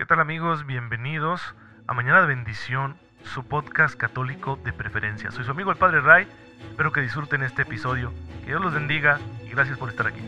¿Qué 0.00 0.06
tal 0.06 0.18
amigos? 0.18 0.64
Bienvenidos 0.64 1.42
a 1.86 1.92
Mañana 1.92 2.22
de 2.22 2.28
Bendición, 2.28 2.96
su 3.22 3.44
podcast 3.44 3.96
católico 3.96 4.58
de 4.64 4.72
preferencia. 4.72 5.30
Soy 5.30 5.44
su 5.44 5.50
amigo 5.50 5.70
el 5.70 5.76
Padre 5.76 6.00
Ray, 6.00 6.26
espero 6.70 6.90
que 6.90 7.02
disfruten 7.02 7.42
este 7.42 7.62
episodio, 7.62 8.10
que 8.40 8.46
Dios 8.46 8.62
los 8.62 8.72
bendiga 8.72 9.20
y 9.44 9.50
gracias 9.50 9.76
por 9.76 9.90
estar 9.90 10.06
aquí. 10.06 10.22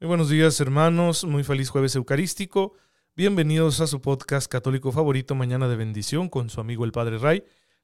Muy 0.00 0.08
buenos 0.08 0.28
días 0.28 0.60
hermanos, 0.60 1.24
muy 1.24 1.44
feliz 1.44 1.70
jueves 1.70 1.96
eucarístico. 1.96 2.74
Bienvenidos 3.16 3.80
a 3.80 3.86
su 3.86 4.02
podcast 4.02 4.52
católico 4.52 4.92
favorito 4.92 5.34
Mañana 5.34 5.66
de 5.66 5.76
Bendición 5.76 6.28
con 6.28 6.50
su 6.50 6.60
amigo 6.60 6.84
el 6.84 6.92
Padre 6.92 7.16
Ray. 7.16 7.42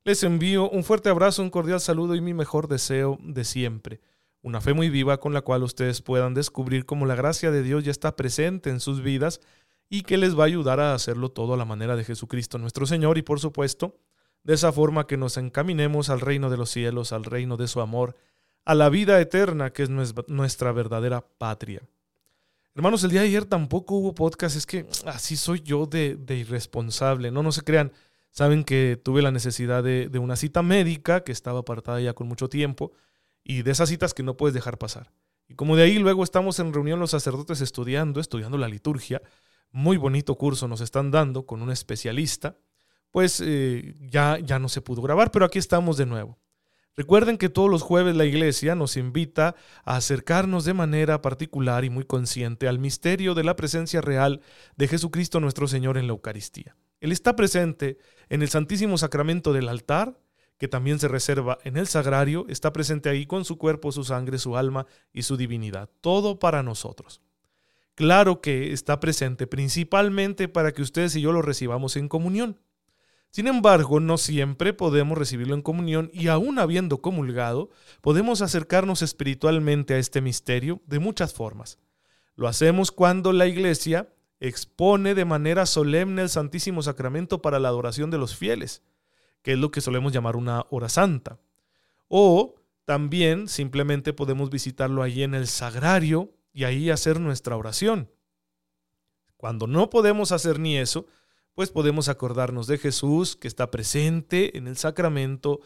Les 0.08 0.22
envío 0.22 0.70
un 0.70 0.84
fuerte 0.84 1.10
abrazo, 1.10 1.42
un 1.42 1.50
cordial 1.50 1.82
saludo 1.82 2.14
y 2.14 2.22
mi 2.22 2.32
mejor 2.32 2.66
deseo 2.66 3.18
de 3.20 3.44
siempre. 3.44 4.00
Una 4.40 4.62
fe 4.62 4.72
muy 4.72 4.88
viva 4.88 5.20
con 5.20 5.34
la 5.34 5.42
cual 5.42 5.62
ustedes 5.62 6.00
puedan 6.00 6.32
descubrir 6.32 6.86
cómo 6.86 7.04
la 7.04 7.14
gracia 7.14 7.50
de 7.50 7.62
Dios 7.62 7.84
ya 7.84 7.90
está 7.90 8.16
presente 8.16 8.70
en 8.70 8.80
sus 8.80 9.02
vidas 9.02 9.42
y 9.90 10.04
que 10.04 10.16
les 10.16 10.34
va 10.34 10.44
a 10.44 10.46
ayudar 10.46 10.80
a 10.80 10.94
hacerlo 10.94 11.28
todo 11.28 11.52
a 11.52 11.56
la 11.58 11.66
manera 11.66 11.94
de 11.94 12.04
Jesucristo 12.04 12.56
nuestro 12.56 12.86
Señor 12.86 13.18
y 13.18 13.22
por 13.22 13.38
supuesto, 13.38 13.98
de 14.44 14.54
esa 14.54 14.72
forma 14.72 15.06
que 15.06 15.18
nos 15.18 15.36
encaminemos 15.36 16.08
al 16.08 16.22
reino 16.22 16.48
de 16.48 16.56
los 16.56 16.70
cielos, 16.70 17.12
al 17.12 17.24
reino 17.24 17.58
de 17.58 17.68
su 17.68 17.82
amor, 17.82 18.16
a 18.64 18.74
la 18.74 18.88
vida 18.88 19.20
eterna 19.20 19.74
que 19.74 19.82
es 19.82 19.90
nuestra 19.90 20.72
verdadera 20.72 21.20
patria. 21.36 21.82
Hermanos, 22.74 23.04
el 23.04 23.10
día 23.10 23.20
de 23.20 23.26
ayer 23.26 23.44
tampoco 23.44 23.96
hubo 23.96 24.14
podcast, 24.14 24.56
es 24.56 24.64
que 24.64 24.86
así 25.04 25.36
soy 25.36 25.60
yo 25.60 25.84
de, 25.84 26.16
de 26.16 26.36
irresponsable, 26.36 27.30
no, 27.30 27.42
no 27.42 27.52
se 27.52 27.60
crean. 27.60 27.92
Saben 28.30 28.64
que 28.64 29.00
tuve 29.02 29.22
la 29.22 29.30
necesidad 29.30 29.82
de, 29.82 30.10
una 30.18 30.36
cita 30.36 30.62
médica 30.62 31.24
que 31.24 31.32
estaba 31.32 31.60
apartada 31.60 32.00
ya 32.00 32.14
con 32.14 32.28
mucho 32.28 32.48
tiempo 32.48 32.92
y 33.42 33.62
de 33.62 33.70
esas 33.70 33.88
citas 33.88 34.14
que 34.14 34.22
no 34.22 34.36
puedes 34.36 34.54
dejar 34.54 34.78
pasar. 34.78 35.12
Y 35.48 35.54
como 35.54 35.76
de 35.76 35.84
ahí 35.84 35.98
luego 35.98 36.22
estamos 36.22 36.58
en 36.60 36.72
reunión 36.72 37.00
los 37.00 37.10
sacerdotes 37.10 37.60
estudiando, 37.60 38.20
estudiando 38.20 38.58
la 38.58 38.68
liturgia, 38.68 39.22
muy 39.70 39.96
bonito 39.96 40.36
curso 40.36 40.68
nos 40.68 40.80
están 40.80 41.10
dando 41.10 41.46
con 41.46 41.62
un 41.62 41.70
especialista, 41.70 42.56
pues 43.10 43.42
eh, 43.44 43.94
ya, 44.00 44.38
ya 44.38 44.58
no 44.58 44.68
se 44.68 44.82
pudo 44.82 45.02
grabar, 45.02 45.30
pero 45.30 45.44
aquí 45.44 45.58
estamos 45.58 45.96
de 45.96 46.06
nuevo. 46.06 46.38
Recuerden 46.98 47.38
que 47.38 47.48
todos 47.48 47.70
los 47.70 47.82
jueves 47.82 48.16
la 48.16 48.24
iglesia 48.24 48.74
nos 48.74 48.96
invita 48.96 49.54
a 49.84 49.94
acercarnos 49.94 50.64
de 50.64 50.74
manera 50.74 51.22
particular 51.22 51.84
y 51.84 51.90
muy 51.90 52.02
consciente 52.02 52.66
al 52.66 52.80
misterio 52.80 53.36
de 53.36 53.44
la 53.44 53.54
presencia 53.54 54.00
real 54.00 54.40
de 54.76 54.88
Jesucristo 54.88 55.38
nuestro 55.38 55.68
Señor 55.68 55.96
en 55.96 56.08
la 56.08 56.12
Eucaristía. 56.12 56.74
Él 57.00 57.12
está 57.12 57.36
presente 57.36 57.98
en 58.28 58.42
el 58.42 58.48
Santísimo 58.48 58.98
Sacramento 58.98 59.52
del 59.52 59.68
altar, 59.68 60.18
que 60.58 60.68
también 60.68 60.98
se 60.98 61.08
reserva 61.08 61.58
en 61.64 61.76
el 61.76 61.86
sagrario, 61.86 62.44
está 62.48 62.72
presente 62.72 63.08
ahí 63.08 63.26
con 63.26 63.44
su 63.44 63.58
cuerpo, 63.58 63.92
su 63.92 64.04
sangre, 64.04 64.38
su 64.38 64.56
alma 64.56 64.86
y 65.12 65.22
su 65.22 65.36
divinidad, 65.36 65.88
todo 66.00 66.38
para 66.38 66.62
nosotros. 66.62 67.20
Claro 67.94 68.40
que 68.40 68.72
está 68.72 69.00
presente 69.00 69.46
principalmente 69.46 70.48
para 70.48 70.72
que 70.72 70.82
ustedes 70.82 71.14
y 71.16 71.20
yo 71.20 71.32
lo 71.32 71.42
recibamos 71.42 71.96
en 71.96 72.08
comunión. 72.08 72.60
Sin 73.30 73.46
embargo, 73.46 74.00
no 74.00 74.18
siempre 74.18 74.72
podemos 74.72 75.18
recibirlo 75.18 75.54
en 75.54 75.62
comunión 75.62 76.10
y 76.12 76.28
aún 76.28 76.58
habiendo 76.58 77.02
comulgado, 77.02 77.70
podemos 78.00 78.40
acercarnos 78.40 79.02
espiritualmente 79.02 79.94
a 79.94 79.98
este 79.98 80.20
misterio 80.20 80.80
de 80.86 80.98
muchas 80.98 81.34
formas. 81.34 81.78
Lo 82.36 82.48
hacemos 82.48 82.90
cuando 82.90 83.32
la 83.32 83.46
Iglesia 83.46 84.08
expone 84.40 85.14
de 85.14 85.24
manera 85.24 85.66
solemne 85.66 86.22
el 86.22 86.28
Santísimo 86.28 86.82
Sacramento 86.82 87.42
para 87.42 87.58
la 87.58 87.68
adoración 87.68 88.10
de 88.10 88.18
los 88.18 88.36
fieles, 88.36 88.82
que 89.42 89.52
es 89.52 89.58
lo 89.58 89.70
que 89.70 89.80
solemos 89.80 90.12
llamar 90.12 90.36
una 90.36 90.66
hora 90.70 90.88
santa. 90.88 91.38
O 92.08 92.54
también 92.84 93.48
simplemente 93.48 94.12
podemos 94.12 94.50
visitarlo 94.50 95.02
allí 95.02 95.22
en 95.22 95.34
el 95.34 95.46
sagrario 95.46 96.32
y 96.52 96.64
ahí 96.64 96.90
hacer 96.90 97.20
nuestra 97.20 97.56
oración. 97.56 98.10
Cuando 99.36 99.66
no 99.66 99.90
podemos 99.90 100.32
hacer 100.32 100.58
ni 100.58 100.78
eso, 100.78 101.06
pues 101.54 101.70
podemos 101.70 102.08
acordarnos 102.08 102.66
de 102.66 102.78
Jesús 102.78 103.36
que 103.36 103.48
está 103.48 103.70
presente 103.70 104.56
en 104.56 104.68
el 104.68 104.76
sacramento 104.76 105.60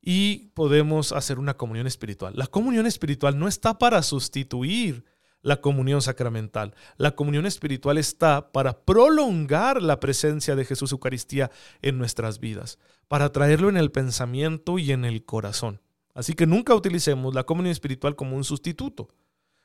y 0.00 0.50
podemos 0.54 1.12
hacer 1.12 1.38
una 1.38 1.56
comunión 1.56 1.86
espiritual. 1.86 2.34
La 2.36 2.46
comunión 2.46 2.86
espiritual 2.86 3.38
no 3.38 3.48
está 3.48 3.78
para 3.78 4.02
sustituir 4.02 5.04
la 5.42 5.60
comunión 5.60 6.00
sacramental. 6.00 6.74
La 6.96 7.14
comunión 7.14 7.46
espiritual 7.46 7.98
está 7.98 8.52
para 8.52 8.84
prolongar 8.84 9.82
la 9.82 10.00
presencia 10.00 10.56
de 10.56 10.64
Jesús 10.64 10.92
Eucaristía 10.92 11.50
en 11.82 11.98
nuestras 11.98 12.38
vidas, 12.38 12.78
para 13.08 13.30
traerlo 13.32 13.68
en 13.68 13.76
el 13.76 13.90
pensamiento 13.90 14.78
y 14.78 14.92
en 14.92 15.04
el 15.04 15.24
corazón. 15.24 15.80
Así 16.14 16.34
que 16.34 16.46
nunca 16.46 16.74
utilicemos 16.74 17.34
la 17.34 17.44
comunión 17.44 17.72
espiritual 17.72 18.16
como 18.16 18.36
un 18.36 18.44
sustituto. 18.44 19.08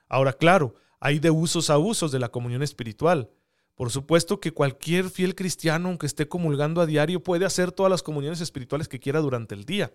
Ahora, 0.10 0.34
claro, 0.34 0.76
hay 1.00 1.20
de 1.20 1.30
usos 1.30 1.70
a 1.70 1.78
usos 1.78 2.12
de 2.12 2.20
la 2.20 2.30
comunión 2.30 2.64
espiritual. 2.64 3.30
Por 3.76 3.92
supuesto 3.92 4.40
que 4.40 4.52
cualquier 4.52 5.10
fiel 5.10 5.36
cristiano, 5.36 5.90
aunque 5.90 6.08
esté 6.08 6.28
comulgando 6.28 6.82
a 6.82 6.88
diario, 6.88 7.22
puede 7.22 7.46
hacer 7.46 7.72
todas 7.72 7.92
las 7.92 8.02
comuniones 8.02 8.42
espirituales 8.42 8.88
que 8.88 9.00
quiera 9.00 9.20
durante 9.20 9.54
el 9.54 9.66
día. 9.66 9.94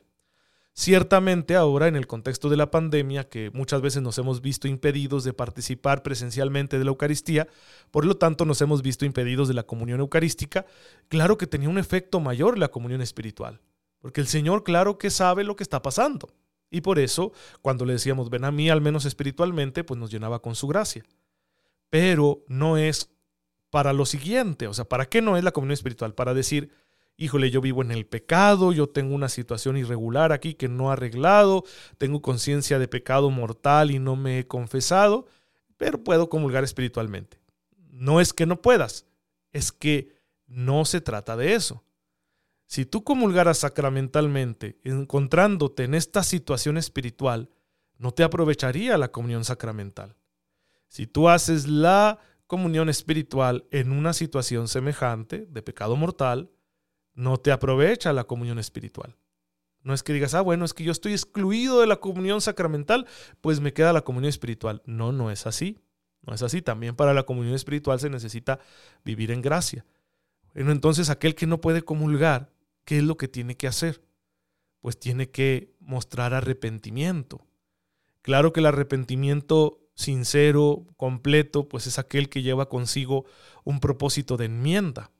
Ciertamente 0.74 1.54
ahora 1.54 1.86
en 1.86 1.96
el 1.96 2.06
contexto 2.06 2.48
de 2.48 2.56
la 2.56 2.70
pandemia, 2.70 3.28
que 3.28 3.50
muchas 3.52 3.82
veces 3.82 4.00
nos 4.00 4.16
hemos 4.16 4.40
visto 4.40 4.68
impedidos 4.68 5.22
de 5.22 5.34
participar 5.34 6.02
presencialmente 6.02 6.78
de 6.78 6.84
la 6.84 6.90
Eucaristía, 6.90 7.46
por 7.90 8.06
lo 8.06 8.16
tanto 8.16 8.46
nos 8.46 8.60
hemos 8.62 8.80
visto 8.80 9.04
impedidos 9.04 9.48
de 9.48 9.54
la 9.54 9.64
comunión 9.64 10.00
eucarística, 10.00 10.64
claro 11.08 11.36
que 11.36 11.46
tenía 11.46 11.68
un 11.68 11.78
efecto 11.78 12.20
mayor 12.20 12.58
la 12.58 12.70
comunión 12.70 13.02
espiritual, 13.02 13.60
porque 13.98 14.22
el 14.22 14.26
Señor 14.26 14.64
claro 14.64 14.96
que 14.96 15.10
sabe 15.10 15.44
lo 15.44 15.56
que 15.56 15.62
está 15.62 15.82
pasando. 15.82 16.30
Y 16.70 16.80
por 16.80 16.98
eso, 16.98 17.32
cuando 17.60 17.84
le 17.84 17.92
decíamos, 17.92 18.30
ven 18.30 18.46
a 18.46 18.50
mí 18.50 18.70
al 18.70 18.80
menos 18.80 19.04
espiritualmente, 19.04 19.84
pues 19.84 20.00
nos 20.00 20.10
llenaba 20.10 20.40
con 20.40 20.54
su 20.54 20.66
gracia. 20.68 21.04
Pero 21.90 22.44
no 22.48 22.78
es 22.78 23.10
para 23.68 23.92
lo 23.92 24.06
siguiente, 24.06 24.68
o 24.68 24.72
sea, 24.72 24.86
¿para 24.86 25.04
qué 25.04 25.20
no 25.20 25.36
es 25.36 25.44
la 25.44 25.52
comunión 25.52 25.74
espiritual? 25.74 26.14
Para 26.14 26.32
decir, 26.32 26.70
híjole, 27.16 27.50
yo 27.50 27.60
vivo 27.60 27.82
en 27.82 27.90
el 27.90 28.06
pecado, 28.06 28.72
yo 28.72 28.88
tengo 28.88 29.14
una 29.14 29.28
situación 29.28 29.76
irregular 29.76 30.32
aquí 30.32 30.54
que 30.54 30.68
no 30.68 30.88
he 30.88 30.92
arreglado, 30.92 31.64
tengo 31.98 32.22
conciencia 32.22 32.78
de 32.78 32.88
pecado 32.88 33.30
mortal 33.30 33.90
y 33.90 33.98
no 33.98 34.16
me 34.16 34.38
he 34.38 34.46
confesado, 34.46 35.26
pero 35.76 36.02
puedo 36.02 36.28
comulgar 36.28 36.64
espiritualmente. 36.64 37.38
No 37.90 38.20
es 38.20 38.32
que 38.32 38.46
no 38.46 38.60
puedas, 38.60 39.06
es 39.52 39.72
que 39.72 40.12
no 40.46 40.84
se 40.84 41.00
trata 41.00 41.36
de 41.36 41.54
eso. 41.54 41.84
Si 42.66 42.86
tú 42.86 43.04
comulgaras 43.04 43.58
sacramentalmente, 43.58 44.78
encontrándote 44.82 45.84
en 45.84 45.94
esta 45.94 46.22
situación 46.22 46.78
espiritual, 46.78 47.50
no 47.98 48.12
te 48.12 48.24
aprovecharía 48.24 48.96
la 48.96 49.12
comunión 49.12 49.44
sacramental. 49.44 50.16
Si 50.88 51.06
tú 51.06 51.28
haces 51.28 51.68
la 51.68 52.18
comunión 52.46 52.88
espiritual 52.88 53.66
en 53.70 53.92
una 53.92 54.12
situación 54.12 54.68
semejante 54.68 55.46
de 55.50 55.62
pecado 55.62 55.96
mortal, 55.96 56.50
no 57.14 57.36
te 57.36 57.52
aprovecha 57.52 58.12
la 58.12 58.24
comunión 58.24 58.58
espiritual. 58.58 59.16
No 59.82 59.94
es 59.94 60.02
que 60.02 60.12
digas, 60.12 60.34
ah, 60.34 60.40
bueno, 60.40 60.64
es 60.64 60.74
que 60.74 60.84
yo 60.84 60.92
estoy 60.92 61.12
excluido 61.12 61.80
de 61.80 61.86
la 61.86 61.96
comunión 61.96 62.40
sacramental, 62.40 63.06
pues 63.40 63.60
me 63.60 63.72
queda 63.72 63.92
la 63.92 64.02
comunión 64.02 64.28
espiritual. 64.28 64.82
No, 64.86 65.12
no 65.12 65.30
es 65.30 65.46
así. 65.46 65.78
No 66.22 66.34
es 66.34 66.42
así. 66.42 66.62
También 66.62 66.94
para 66.94 67.14
la 67.14 67.24
comunión 67.24 67.54
espiritual 67.54 67.98
se 67.98 68.10
necesita 68.10 68.60
vivir 69.04 69.32
en 69.32 69.42
gracia. 69.42 69.84
Entonces 70.54 71.10
aquel 71.10 71.34
que 71.34 71.46
no 71.46 71.60
puede 71.60 71.82
comulgar, 71.82 72.52
¿qué 72.84 72.98
es 72.98 73.04
lo 73.04 73.16
que 73.16 73.28
tiene 73.28 73.56
que 73.56 73.66
hacer? 73.66 74.02
Pues 74.80 74.98
tiene 74.98 75.30
que 75.30 75.74
mostrar 75.80 76.34
arrepentimiento. 76.34 77.44
Claro 78.20 78.52
que 78.52 78.60
el 78.60 78.66
arrepentimiento 78.66 79.80
sincero, 79.94 80.86
completo, 80.96 81.68
pues 81.68 81.86
es 81.86 81.98
aquel 81.98 82.28
que 82.28 82.42
lleva 82.42 82.68
consigo 82.68 83.24
un 83.64 83.80
propósito 83.80 84.36
de 84.36 84.46
enmienda. 84.46 85.10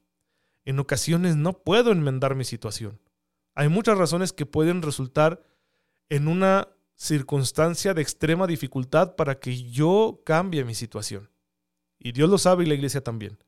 En 0.65 0.79
ocasiones 0.79 1.37
no 1.37 1.55
puedo 1.55 1.93
enmendar 1.93 2.35
mi 2.35 2.45
situación. 2.45 3.01
Hay 3.55 3.69
muchas 3.69 3.99
razones 3.99 4.33
que 4.33 4.47
pueden 4.47 4.83
resultar 4.83 5.43
en 6.09 6.29
una 6.29 6.69
circunstancia 6.95 7.95
de 7.95 8.03
extrema 8.03 8.47
dificultad 8.47 9.17
para 9.17 9.41
que 9.41 9.63
yo 9.71 10.23
cambie 10.25 10.65
mi 10.65 10.75
situación. 10.75 11.31
Y 11.99 12.13
Dios 12.13 12.31
lo 12.31 12.39
sabe 12.39 12.65
y 12.65 12.67
la 12.67 12.75
iglesia 12.75 13.03
también. 13.03 13.39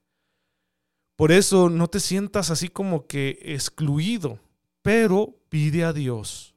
Por 1.16 1.30
eso 1.30 1.70
no 1.70 1.88
te 1.88 2.00
sientas 2.00 2.50
así 2.50 2.68
como 2.68 3.06
que 3.06 3.38
excluido, 3.42 4.40
pero 4.82 5.36
pide 5.48 5.84
a 5.84 5.92
Dios. 5.92 6.54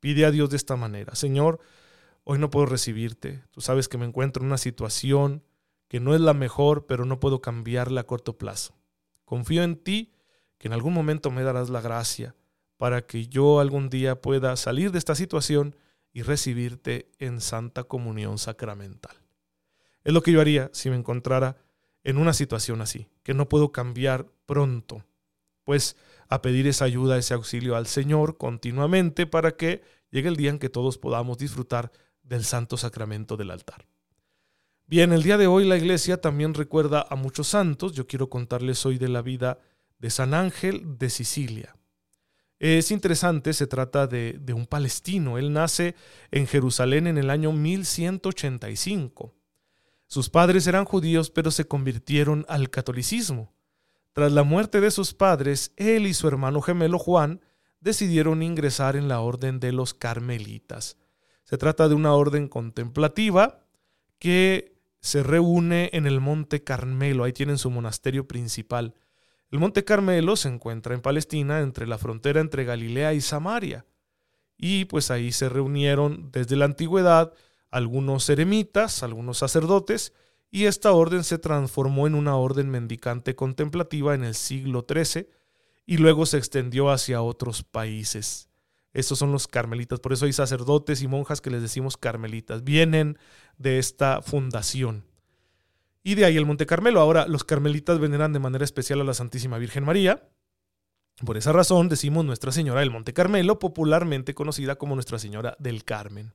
Pide 0.00 0.24
a 0.24 0.30
Dios 0.30 0.50
de 0.50 0.56
esta 0.56 0.76
manera. 0.76 1.14
Señor, 1.14 1.60
hoy 2.24 2.38
no 2.38 2.50
puedo 2.50 2.66
recibirte. 2.66 3.44
Tú 3.52 3.60
sabes 3.60 3.88
que 3.88 3.98
me 3.98 4.04
encuentro 4.04 4.42
en 4.42 4.48
una 4.48 4.58
situación 4.58 5.44
que 5.88 6.00
no 6.00 6.14
es 6.14 6.20
la 6.20 6.34
mejor, 6.34 6.86
pero 6.86 7.04
no 7.04 7.20
puedo 7.20 7.40
cambiarla 7.40 8.02
a 8.02 8.06
corto 8.06 8.36
plazo. 8.36 8.74
Confío 9.24 9.62
en 9.62 9.76
ti 9.76 10.12
que 10.58 10.68
en 10.68 10.74
algún 10.74 10.94
momento 10.94 11.30
me 11.30 11.42
darás 11.42 11.70
la 11.70 11.80
gracia 11.80 12.34
para 12.76 13.06
que 13.06 13.26
yo 13.28 13.60
algún 13.60 13.88
día 13.88 14.20
pueda 14.20 14.56
salir 14.56 14.92
de 14.92 14.98
esta 14.98 15.14
situación 15.14 15.76
y 16.12 16.22
recibirte 16.22 17.10
en 17.18 17.40
santa 17.40 17.84
comunión 17.84 18.38
sacramental. 18.38 19.16
Es 20.04 20.12
lo 20.12 20.22
que 20.22 20.32
yo 20.32 20.40
haría 20.40 20.70
si 20.72 20.90
me 20.90 20.96
encontrara 20.96 21.56
en 22.02 22.18
una 22.18 22.34
situación 22.34 22.82
así, 22.82 23.08
que 23.22 23.34
no 23.34 23.48
puedo 23.48 23.72
cambiar 23.72 24.26
pronto, 24.46 25.04
pues 25.64 25.96
a 26.28 26.42
pedir 26.42 26.66
esa 26.66 26.84
ayuda, 26.84 27.16
ese 27.16 27.34
auxilio 27.34 27.76
al 27.76 27.86
Señor 27.86 28.36
continuamente 28.36 29.26
para 29.26 29.56
que 29.56 29.82
llegue 30.10 30.28
el 30.28 30.36
día 30.36 30.50
en 30.50 30.58
que 30.58 30.68
todos 30.68 30.98
podamos 30.98 31.38
disfrutar 31.38 31.90
del 32.22 32.44
santo 32.44 32.76
sacramento 32.76 33.36
del 33.36 33.50
altar. 33.50 33.86
Bien, 34.86 35.12
el 35.14 35.22
día 35.22 35.38
de 35.38 35.46
hoy 35.46 35.64
la 35.64 35.78
iglesia 35.78 36.20
también 36.20 36.52
recuerda 36.52 37.06
a 37.08 37.16
muchos 37.16 37.48
santos. 37.48 37.94
Yo 37.94 38.06
quiero 38.06 38.28
contarles 38.28 38.84
hoy 38.84 38.98
de 38.98 39.08
la 39.08 39.22
vida 39.22 39.58
de 39.98 40.10
San 40.10 40.34
Ángel 40.34 40.98
de 40.98 41.08
Sicilia. 41.08 41.74
Es 42.58 42.90
interesante, 42.90 43.54
se 43.54 43.66
trata 43.66 44.06
de, 44.06 44.38
de, 44.38 44.52
un 44.52 44.66
palestino. 44.66 45.38
Él 45.38 45.54
nace 45.54 45.94
en 46.30 46.46
Jerusalén 46.46 47.06
en 47.06 47.16
el 47.16 47.30
año 47.30 47.50
1185. 47.50 49.34
Sus 50.06 50.28
padres 50.28 50.66
eran 50.66 50.84
judíos, 50.84 51.30
pero 51.30 51.50
se 51.50 51.66
convirtieron 51.66 52.44
al 52.46 52.68
catolicismo. 52.68 53.54
Tras 54.12 54.32
la 54.32 54.42
muerte 54.42 54.82
de 54.82 54.90
sus 54.90 55.14
padres, 55.14 55.72
él 55.76 56.06
y 56.06 56.12
su 56.12 56.28
hermano 56.28 56.60
gemelo 56.60 56.98
Juan 56.98 57.40
decidieron 57.80 58.42
ingresar 58.42 58.96
en 58.96 59.08
la 59.08 59.20
orden 59.20 59.60
de 59.60 59.72
los 59.72 59.94
carmelitas. 59.94 60.98
Se 61.44 61.56
trata 61.56 61.88
de 61.88 61.94
una 61.94 62.12
orden 62.12 62.48
contemplativa 62.48 63.64
que 64.18 64.73
se 65.04 65.22
reúne 65.22 65.90
en 65.92 66.06
el 66.06 66.18
Monte 66.18 66.64
Carmelo, 66.64 67.24
ahí 67.24 67.34
tienen 67.34 67.58
su 67.58 67.70
monasterio 67.70 68.26
principal. 68.26 68.94
El 69.50 69.58
Monte 69.58 69.84
Carmelo 69.84 70.34
se 70.34 70.48
encuentra 70.48 70.94
en 70.94 71.02
Palestina, 71.02 71.60
entre 71.60 71.86
la 71.86 71.98
frontera 71.98 72.40
entre 72.40 72.64
Galilea 72.64 73.12
y 73.12 73.20
Samaria. 73.20 73.84
Y 74.56 74.86
pues 74.86 75.10
ahí 75.10 75.30
se 75.30 75.50
reunieron 75.50 76.30
desde 76.32 76.56
la 76.56 76.64
antigüedad 76.64 77.34
algunos 77.70 78.30
eremitas, 78.30 79.02
algunos 79.02 79.36
sacerdotes, 79.36 80.14
y 80.50 80.64
esta 80.64 80.92
orden 80.92 81.22
se 81.22 81.36
transformó 81.36 82.06
en 82.06 82.14
una 82.14 82.36
orden 82.36 82.70
mendicante 82.70 83.36
contemplativa 83.36 84.14
en 84.14 84.24
el 84.24 84.34
siglo 84.34 84.86
XIII 84.88 85.28
y 85.84 85.98
luego 85.98 86.24
se 86.24 86.38
extendió 86.38 86.88
hacia 86.88 87.20
otros 87.20 87.62
países. 87.62 88.48
Estos 88.94 89.18
son 89.18 89.32
los 89.32 89.48
carmelitas, 89.48 90.00
por 90.00 90.12
eso 90.12 90.24
hay 90.24 90.32
sacerdotes 90.32 91.02
y 91.02 91.08
monjas 91.08 91.40
que 91.40 91.50
les 91.50 91.60
decimos 91.60 91.96
carmelitas, 91.96 92.64
vienen 92.64 93.18
de 93.58 93.78
esta 93.78 94.22
fundación. 94.22 95.04
Y 96.04 96.14
de 96.14 96.24
ahí 96.24 96.36
el 96.36 96.46
Monte 96.46 96.66
Carmelo. 96.66 97.00
Ahora, 97.00 97.26
los 97.26 97.44
carmelitas 97.44 97.98
veneran 97.98 98.32
de 98.32 98.38
manera 98.38 98.64
especial 98.64 99.00
a 99.00 99.04
la 99.04 99.14
Santísima 99.14 99.58
Virgen 99.58 99.84
María. 99.84 100.28
Por 101.24 101.36
esa 101.36 101.52
razón 101.52 101.88
decimos 101.88 102.24
Nuestra 102.24 102.52
Señora 102.52 102.80
del 102.80 102.90
Monte 102.90 103.14
Carmelo, 103.14 103.58
popularmente 103.58 104.34
conocida 104.34 104.76
como 104.76 104.94
Nuestra 104.94 105.18
Señora 105.18 105.56
del 105.58 105.84
Carmen. 105.84 106.34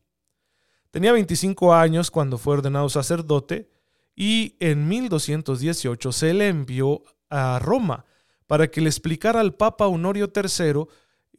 Tenía 0.91 1.13
25 1.13 1.75
años 1.75 2.09
cuando 2.09 2.38
fue 2.38 2.56
ordenado 2.56 2.89
sacerdote 2.89 3.69
y 4.15 4.56
en 4.59 4.88
1218 4.88 6.11
se 6.11 6.33
le 6.33 6.47
envió 6.47 7.03
a 7.29 7.59
Roma 7.59 8.06
para 8.47 8.71
que 8.71 8.81
le 8.81 8.89
explicara 8.89 9.39
al 9.39 9.53
Papa 9.53 9.85
Honorio 9.85 10.31
III 10.35 10.85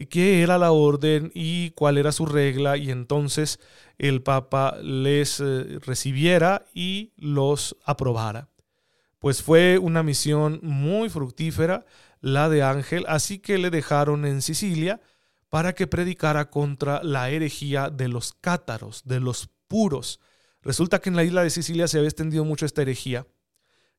qué 0.06 0.42
era 0.42 0.58
la 0.58 0.72
orden 0.72 1.30
y 1.34 1.70
cuál 1.70 1.98
era 1.98 2.12
su 2.12 2.26
regla 2.26 2.76
y 2.76 2.90
entonces 2.90 3.60
el 3.98 4.22
Papa 4.22 4.76
les 4.82 5.40
eh, 5.40 5.78
recibiera 5.80 6.64
y 6.72 7.12
los 7.16 7.76
aprobara. 7.84 8.48
Pues 9.18 9.42
fue 9.42 9.78
una 9.78 10.02
misión 10.02 10.60
muy 10.62 11.10
fructífera 11.10 11.84
la 12.20 12.48
de 12.48 12.62
Ángel, 12.62 13.04
así 13.08 13.38
que 13.38 13.58
le 13.58 13.70
dejaron 13.70 14.24
en 14.24 14.42
Sicilia 14.42 15.00
para 15.50 15.74
que 15.74 15.86
predicara 15.86 16.50
contra 16.50 17.02
la 17.02 17.28
herejía 17.30 17.90
de 17.90 18.08
los 18.08 18.32
cátaros, 18.32 19.02
de 19.04 19.20
los 19.20 19.50
puros. 19.68 20.20
Resulta 20.62 21.00
que 21.00 21.10
en 21.10 21.16
la 21.16 21.24
isla 21.24 21.42
de 21.42 21.50
Sicilia 21.50 21.88
se 21.88 21.98
había 21.98 22.08
extendido 22.08 22.44
mucho 22.44 22.66
esta 22.66 22.82
herejía 22.82 23.26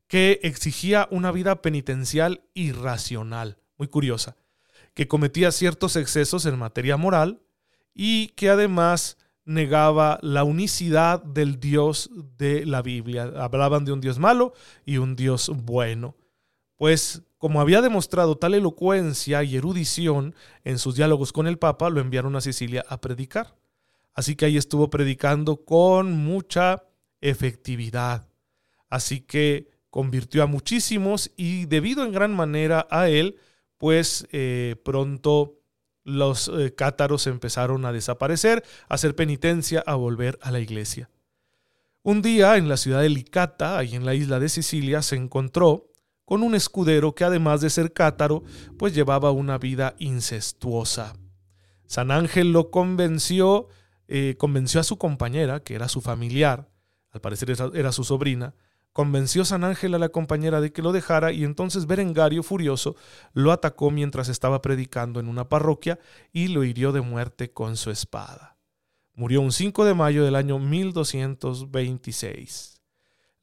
que 0.08 0.40
exigía 0.44 1.08
una 1.10 1.32
vida 1.32 1.62
penitencial 1.62 2.44
irracional, 2.54 3.58
muy 3.78 3.88
curiosa, 3.88 4.36
que 4.94 5.08
cometía 5.08 5.52
ciertos 5.52 5.96
excesos 5.96 6.46
en 6.46 6.60
materia 6.60 6.98
moral 6.98 7.42
y 7.94 8.30
que 8.30 8.50
además 8.50 9.18
negaba 9.46 10.20
la 10.22 10.44
unicidad 10.44 11.24
del 11.24 11.60
Dios 11.60 12.10
de 12.38 12.66
la 12.66 12.82
Biblia. 12.82 13.32
Hablaban 13.38 13.86
de 13.86 13.92
un 13.92 14.02
Dios 14.02 14.20
malo 14.20 14.54
y 14.86 14.98
un 14.98 15.16
Dios 15.16 15.52
bueno. 15.54 16.16
Pues 16.78 17.24
como 17.38 17.60
había 17.60 17.82
demostrado 17.82 18.38
tal 18.38 18.54
elocuencia 18.54 19.44
y 19.44 19.56
erudición 19.56 20.36
en 20.64 20.78
sus 20.78 20.96
diálogos 20.96 21.34
con 21.34 21.48
el 21.48 21.58
Papa, 21.58 21.90
lo 21.90 22.00
enviaron 22.00 22.36
a 22.36 22.42
Sicilia 22.42 22.86
a 22.88 23.02
predicar. 23.02 23.56
Así 24.14 24.36
que 24.36 24.46
ahí 24.46 24.58
estuvo 24.58 24.90
predicando 24.90 25.66
con 25.66 26.12
mucha 26.12 26.84
efectividad. 27.20 28.28
Así 28.90 29.22
que 29.22 29.70
convirtió 29.90 30.44
a 30.44 30.48
muchísimos 30.48 31.32
y 31.36 31.66
debido 31.66 32.04
en 32.04 32.12
gran 32.12 32.36
manera 32.36 32.88
a 32.90 33.10
él, 33.10 33.38
pues 33.82 34.28
eh, 34.32 34.76
pronto 34.86 35.56
los 36.04 36.50
eh, 36.50 36.76
cátaros 36.76 37.26
empezaron 37.26 37.84
a 37.84 37.92
desaparecer, 37.92 38.64
a 38.88 38.94
hacer 38.94 39.16
penitencia, 39.16 39.84
a 39.88 39.96
volver 39.96 40.38
a 40.44 40.52
la 40.52 40.60
iglesia. 40.60 41.10
Un 42.04 42.22
día 42.22 42.58
en 42.58 42.70
la 42.70 42.78
ciudad 42.78 43.02
de 43.02 43.10
Licata, 43.10 43.80
ahí 43.80 43.96
en 43.96 44.06
la 44.06 44.14
isla 44.14 44.40
de 44.40 44.50
Sicilia, 44.50 45.02
se 45.02 45.16
encontró 45.16 45.90
con 46.26 46.44
un 46.44 46.54
escudero 46.54 47.16
que 47.16 47.24
además 47.24 47.60
de 47.60 47.72
ser 47.72 47.92
cátaro, 47.92 48.44
pues 48.78 48.94
llevaba 48.94 49.32
una 49.32 49.58
vida 49.58 49.96
incestuosa. 49.98 51.16
San 51.88 52.12
Ángel 52.12 52.52
lo 52.52 52.70
convenció, 52.70 53.68
eh, 54.08 54.36
convenció 54.38 54.80
a 54.80 54.84
su 54.84 55.00
compañera, 55.00 55.64
que 55.64 55.74
era 55.74 55.88
su 55.88 56.02
familiar, 56.02 56.70
al 57.10 57.22
parecer 57.22 57.52
era 57.74 57.92
su 57.92 58.04
sobrina, 58.04 58.54
convenció 58.94 59.44
San 59.46 59.64
Ángel 59.64 59.96
a 59.96 60.00
la 60.00 60.10
compañera 60.10 60.62
de 60.62 60.72
que 60.74 60.82
lo 60.82 60.92
dejara 60.92 61.32
y 61.32 61.44
entonces 61.44 61.86
Berengario, 61.88 62.44
furioso, 62.44 62.96
lo 63.34 63.52
atacó 63.52 63.92
mientras 63.92 64.30
estaba 64.30 64.62
predicando 64.62 65.20
en 65.20 65.28
una 65.28 65.50
parroquia 65.50 66.00
y 66.32 66.48
lo 66.50 66.64
hirió 66.64 66.92
de 66.92 67.02
muerte 67.02 67.52
con 67.52 67.78
su 67.78 67.90
espada. 67.92 68.58
Murió 69.14 69.42
un 69.42 69.52
5 69.52 69.86
de 69.86 69.94
mayo 69.94 70.26
del 70.26 70.36
año 70.36 70.58
1226. 70.60 72.82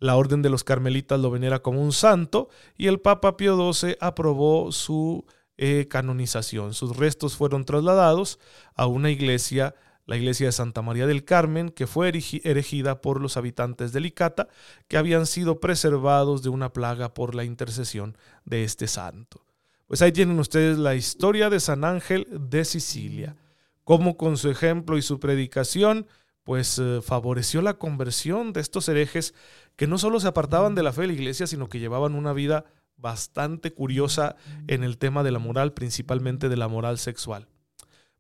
La 0.01 0.17
orden 0.17 0.43
de 0.43 0.51
los 0.51 0.65
carmelitas 0.65 1.21
lo 1.21 1.31
venera 1.31 1.61
como 1.61 1.83
un 1.83 1.93
santo 1.93 2.49
y 2.77 2.87
el 2.87 3.01
Papa 3.01 3.37
Pío 3.37 3.73
XII 3.73 3.97
aprobó 4.01 4.73
su 4.73 5.27
eh, 5.57 5.87
canonización. 5.89 6.73
Sus 6.73 6.97
restos 6.97 7.37
fueron 7.37 7.65
trasladados 7.65 8.39
a 8.77 8.87
una 8.87 9.11
iglesia, 9.11 9.75
la 10.09 10.17
iglesia 10.17 10.47
de 10.47 10.53
Santa 10.53 10.81
María 10.81 11.07
del 11.07 11.27
Carmen, 11.27 11.69
que 11.69 11.87
fue 11.87 12.09
erigida 12.09 13.03
por 13.03 13.21
los 13.21 13.37
habitantes 13.37 13.93
de 13.93 14.01
Licata, 14.01 14.49
que 14.89 14.97
habían 14.97 15.27
sido 15.27 15.61
preservados 15.61 16.43
de 16.43 16.49
una 16.49 16.73
plaga 16.73 17.13
por 17.13 17.35
la 17.35 17.45
intercesión 17.45 18.17
de 18.47 18.65
este 18.65 18.89
santo. 18.89 19.45
Pues 19.87 20.01
ahí 20.01 20.11
tienen 20.11 20.39
ustedes 20.39 20.79
la 20.79 20.95
historia 20.95 21.51
de 21.51 21.61
San 21.61 21.85
Ángel 21.85 22.27
de 22.31 22.65
Sicilia, 22.65 23.37
cómo 23.85 24.17
con 24.17 24.39
su 24.39 24.49
ejemplo 24.49 24.97
y 24.97 25.03
su 25.03 25.21
predicación 25.21 26.07
pues 26.43 26.79
eh, 26.79 27.01
favoreció 27.03 27.61
la 27.61 27.75
conversión 27.75 28.55
de 28.55 28.63
estos 28.63 28.89
herejes 28.89 29.35
que 29.77 29.87
no 29.87 29.99
solo 29.99 30.21
se 30.21 30.29
apartaban 30.29 30.75
de 30.75 30.83
la 30.83 30.95
fe 30.95 31.03
de 31.03 31.09
la 31.09 31.13
iglesia, 31.13 31.47
sino 31.47 31.69
que 31.69 31.81
llevaban 31.81 32.15
una 32.15 32.33
vida 32.33 32.65
bastante 32.97 33.75
curiosa 33.75 34.37
en 34.69 34.85
el 34.85 34.97
tema 34.97 35.23
de 35.23 35.33
la 35.33 35.39
moral, 35.39 35.75
principalmente 35.75 36.49
de 36.49 36.57
la 36.57 36.69
moral 36.69 36.97
sexual. 36.97 37.47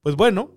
Pues 0.02 0.16
bueno, 0.16 0.52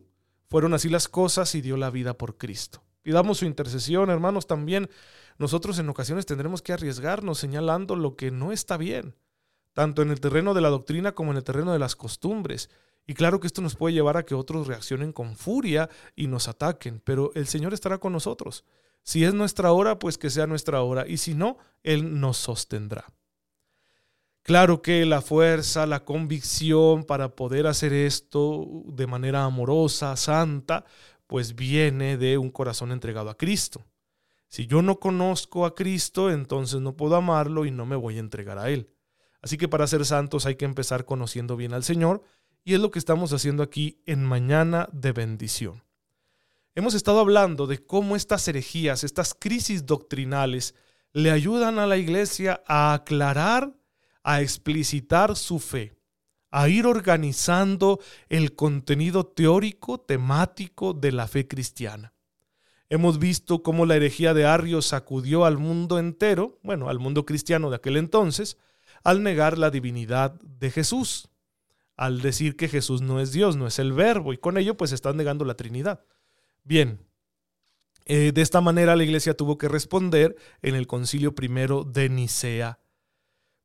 fueron 0.51 0.74
así 0.74 0.89
las 0.89 1.08
cosas 1.08 1.55
y 1.55 1.62
dio 1.62 1.77
la 1.77 1.89
vida 1.89 2.17
por 2.17 2.38
Cristo. 2.38 2.84
Pidamos 3.03 3.38
su 3.38 3.46
intercesión, 3.46 4.10
hermanos, 4.10 4.48
también 4.48 4.89
nosotros 5.38 5.79
en 5.79 5.88
ocasiones 5.88 6.25
tendremos 6.25 6.62
que 6.62 6.74
arriesgarnos 6.74 7.38
señalando 7.38 7.96
lo 7.96 8.17
que 8.17 8.31
no 8.31 8.51
está 8.51 8.75
bien, 8.75 9.15
tanto 9.72 10.01
en 10.01 10.12
el 10.12 10.20
terreno 10.20 10.53
de 10.53 10.60
la 10.60 10.67
doctrina 10.67 11.13
como 11.13 11.31
en 11.31 11.38
el 11.38 11.46
terreno 11.46 11.72
de 11.72 11.79
las 11.79 11.96
costumbres. 11.96 12.70
Y 13.08 13.13
claro 13.13 13.39
que 13.39 13.48
esto 13.48 13.62
nos 13.62 13.77
puede 13.77 13.93
llevar 13.93 14.17
a 14.17 14.25
que 14.25 14.36
otros 14.36 14.67
reaccionen 14.67 15.13
con 15.13 15.38
furia 15.38 15.89
y 16.17 16.27
nos 16.27 16.50
ataquen, 16.50 17.00
pero 17.00 17.31
el 17.34 17.48
Señor 17.48 17.74
estará 17.74 18.00
con 18.00 18.12
nosotros. 18.12 18.65
Si 19.03 19.24
es 19.24 19.34
nuestra 19.34 19.72
hora, 19.72 20.00
pues 20.00 20.17
que 20.17 20.29
sea 20.29 20.48
nuestra 20.48 20.81
hora, 20.81 21.08
y 21.08 21.15
si 21.15 21.34
no, 21.34 21.60
Él 21.81 22.20
nos 22.20 22.36
sostendrá. 22.36 23.05
Claro 24.43 24.81
que 24.81 25.05
la 25.05 25.21
fuerza, 25.21 25.86
la 25.86 26.03
convicción 26.03 27.03
para 27.03 27.36
poder 27.36 27.67
hacer 27.67 27.93
esto 27.93 28.83
de 28.86 29.05
manera 29.05 29.43
amorosa, 29.43 30.15
santa, 30.15 30.86
pues 31.27 31.55
viene 31.55 32.17
de 32.17 32.38
un 32.38 32.50
corazón 32.50 32.91
entregado 32.91 33.29
a 33.29 33.38
Cristo. 33.38 33.86
Si 34.48 34.67
yo 34.67 34.81
no 34.81 35.00
conozco 35.00 35.65
a 35.65 35.75
Cristo, 35.75 36.31
entonces 36.31 36.81
no 36.81 36.98
puedo 36.98 37.15
amarlo 37.15 37.65
y 37.65 37.71
no 37.71 37.86
me 37.86 37.95
voy 37.95 38.17
a 38.17 38.19
entregar 38.19 38.57
a 38.57 38.69
Él. 38.69 38.89
Así 39.41 39.57
que 39.57 39.67
para 39.67 39.88
ser 39.88 40.05
santos 40.05 40.45
hay 40.45 40.55
que 40.55 40.65
empezar 40.65 41.05
conociendo 41.05 41.55
bien 41.55 41.74
al 41.74 41.83
Señor 41.83 42.24
y 42.63 42.74
es 42.74 42.79
lo 42.79 42.91
que 42.91 43.00
estamos 43.00 43.33
haciendo 43.33 43.63
aquí 43.63 44.01
en 44.05 44.24
Mañana 44.24 44.89
de 44.91 45.13
Bendición. 45.13 45.83
Hemos 46.75 46.93
estado 46.93 47.19
hablando 47.19 47.67
de 47.67 47.86
cómo 47.86 48.15
estas 48.15 48.48
herejías, 48.48 49.03
estas 49.03 49.33
crisis 49.33 49.86
doctrinales, 49.86 50.75
le 51.13 51.31
ayudan 51.31 51.79
a 51.79 51.88
la 51.88 51.98
iglesia 51.98 52.63
a 52.65 52.93
aclarar, 52.93 53.74
a 54.24 54.42
explicitar 54.42 55.36
su 55.36 55.60
fe, 55.60 55.96
a 56.50 56.70
ir 56.70 56.86
organizando 56.86 58.00
el 58.30 58.56
contenido 58.56 59.25
teórico, 59.25 60.00
temático 60.00 60.94
de 60.94 61.12
la 61.12 61.28
fe 61.28 61.48
cristiana. 61.48 62.13
Hemos 62.90 63.20
visto 63.20 63.63
cómo 63.63 63.86
la 63.86 63.96
herejía 63.96 64.34
de 64.34 64.46
Arrio 64.46 64.82
sacudió 64.82 65.46
al 65.46 65.58
mundo 65.58 65.98
entero, 65.98 66.60
bueno, 66.62 66.90
al 66.90 67.00
mundo 67.00 67.25
cristiano 67.25 67.70
de 67.70 67.78
aquel 67.78 67.98
entonces, 67.98 68.58
al 69.04 69.24
negar 69.24 69.58
la 69.58 69.72
divinidad 69.72 70.34
de 70.42 70.72
Jesús 70.72 71.32
al 72.01 72.20
decir 72.20 72.56
que 72.56 72.68
Jesús 72.68 73.04
no 73.04 73.20
es 73.20 73.32
Dios, 73.32 73.58
no 73.58 73.68
es 73.68 73.78
el 73.78 73.94
verbo, 73.94 74.34
y 74.34 74.38
con 74.40 74.58
ello 74.58 74.75
pues 74.75 74.92
están 74.92 75.18
negando 75.18 75.46
la 75.46 75.54
Trinidad. 75.54 76.04
Bien, 76.63 77.00
eh, 78.06 78.32
de 78.34 78.42
esta 78.42 78.60
manera 78.60 78.96
la 78.96 79.04
iglesia 79.04 79.38
tuvo 79.38 79.60
que 79.60 79.68
responder 79.68 80.36
en 80.63 80.74
el 80.74 80.88
concilio 80.88 81.36
primero 81.36 81.84
de 81.84 82.10
Nicea. 82.10 82.80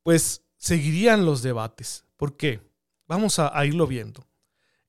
Pues 0.03 0.43
seguirían 0.67 1.25
los 1.25 1.43
debates. 1.43 2.05
¿Por 2.17 2.37
qué? 2.37 2.61
Vamos 3.07 3.39
a, 3.39 3.65
irlo 3.65 3.87
viendo. 3.87 4.27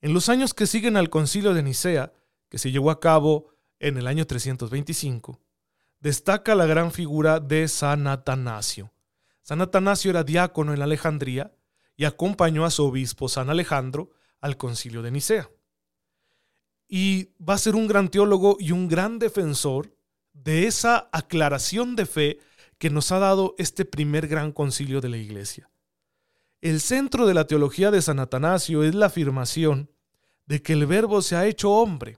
En 0.02 0.12
los 0.12 0.28
años 0.28 0.56
que 0.56 0.66
siguen 0.66 0.98
al 0.98 1.12
concilio 1.12 1.54
de 1.54 1.62
Nicea, 1.62 2.14
que 2.50 2.58
se 2.58 2.72
llevó 2.72 2.90
a 2.90 3.00
cabo 3.00 3.52
en 3.80 3.98
el 3.98 4.08
año 4.08 4.26
325, 4.26 5.40
destaca 6.00 6.56
la 6.56 6.66
gran 6.66 6.92
figura 6.92 7.40
de 7.40 7.68
San 7.68 8.08
Atanasio. 8.08 8.92
San 9.44 9.62
Atanasio 9.62 10.10
era 10.10 10.24
diácono 10.24 10.74
en 10.74 10.82
Alejandría 10.82 11.54
y 11.96 12.06
acompañó 12.06 12.66
a 12.66 12.72
su 12.72 12.84
obispo 12.84 13.30
San 13.30 13.52
Alejandro 13.52 14.10
al 14.42 14.58
concilio 14.58 15.04
de 15.04 15.12
Nicea. 15.12 15.50
Y 16.88 17.36
va 17.38 17.54
a 17.54 17.60
ser 17.60 17.76
un 17.76 17.88
gran 17.88 18.10
teólogo 18.10 18.58
y 18.60 18.72
un 18.72 18.88
gran 18.88 19.20
defensor 19.20 19.96
de 20.34 20.66
esa 20.66 21.08
aclaración 21.12 21.96
de 21.96 22.06
fe 22.08 22.40
que 22.78 22.90
nos 22.90 23.12
ha 23.12 23.20
dado 23.20 23.56
este 23.58 23.86
primer 23.86 24.28
gran 24.28 24.52
concilio 24.52 25.02
de 25.02 25.10
la 25.10 25.18
Iglesia. 25.18 25.70
El 26.62 26.82
centro 26.82 27.28
de 27.28 27.34
la 27.34 27.46
teología 27.46 27.92
de 27.92 28.02
San 28.02 28.20
Atanasio 28.20 28.84
es 28.84 28.96
la 28.96 29.08
afirmación 29.08 29.92
de 30.46 30.62
que 30.62 30.74
el 30.74 30.86
Verbo 30.86 31.22
se 31.22 31.36
ha 31.36 31.46
hecho 31.46 31.72
hombre 31.72 32.18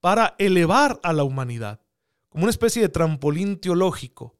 para 0.00 0.34
elevar 0.38 1.00
a 1.02 1.12
la 1.12 1.24
humanidad, 1.24 1.80
como 2.28 2.44
una 2.44 2.50
especie 2.50 2.82
de 2.82 2.88
trampolín 2.88 3.58
teológico. 3.58 4.36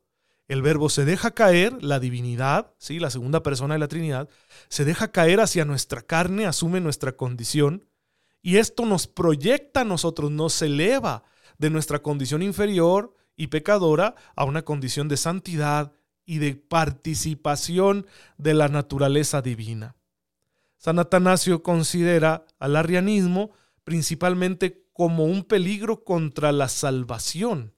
El 0.48 0.62
verbo 0.62 0.88
se 0.88 1.04
deja 1.04 1.32
caer, 1.32 1.82
la 1.82 1.98
divinidad, 1.98 2.72
¿sí? 2.78 3.00
la 3.00 3.10
segunda 3.10 3.42
persona 3.42 3.74
de 3.74 3.80
la 3.80 3.88
Trinidad, 3.88 4.28
se 4.68 4.84
deja 4.84 5.10
caer 5.10 5.40
hacia 5.40 5.64
nuestra 5.64 6.02
carne, 6.02 6.46
asume 6.46 6.80
nuestra 6.80 7.16
condición, 7.16 7.88
y 8.42 8.58
esto 8.58 8.86
nos 8.86 9.08
proyecta 9.08 9.80
a 9.80 9.84
nosotros, 9.84 10.30
nos 10.30 10.62
eleva 10.62 11.24
de 11.58 11.70
nuestra 11.70 11.98
condición 12.00 12.42
inferior 12.42 13.16
y 13.36 13.48
pecadora 13.48 14.14
a 14.34 14.44
una 14.44 14.62
condición 14.62 15.08
de 15.08 15.16
santidad 15.16 15.92
y 16.24 16.38
de 16.38 16.54
participación 16.56 18.06
de 18.36 18.54
la 18.54 18.68
naturaleza 18.68 19.42
divina. 19.42 19.94
San 20.76 20.98
Atanasio 20.98 21.62
considera 21.62 22.44
al 22.58 22.76
arrianismo 22.76 23.52
principalmente 23.84 24.86
como 24.92 25.24
un 25.24 25.44
peligro 25.44 26.04
contra 26.04 26.52
la 26.52 26.68
salvación, 26.68 27.74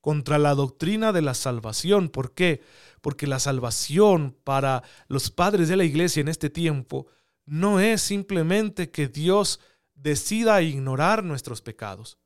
contra 0.00 0.38
la 0.38 0.54
doctrina 0.54 1.12
de 1.12 1.22
la 1.22 1.34
salvación. 1.34 2.08
¿Por 2.08 2.34
qué? 2.34 2.62
Porque 3.00 3.26
la 3.26 3.38
salvación 3.38 4.36
para 4.42 4.82
los 5.06 5.30
padres 5.30 5.68
de 5.68 5.76
la 5.76 5.84
iglesia 5.84 6.20
en 6.20 6.28
este 6.28 6.50
tiempo 6.50 7.06
no 7.44 7.78
es 7.80 8.00
simplemente 8.02 8.90
que 8.90 9.08
Dios 9.08 9.60
decida 9.94 10.62
ignorar 10.62 11.22
nuestros 11.22 11.62
pecados, 11.62 12.18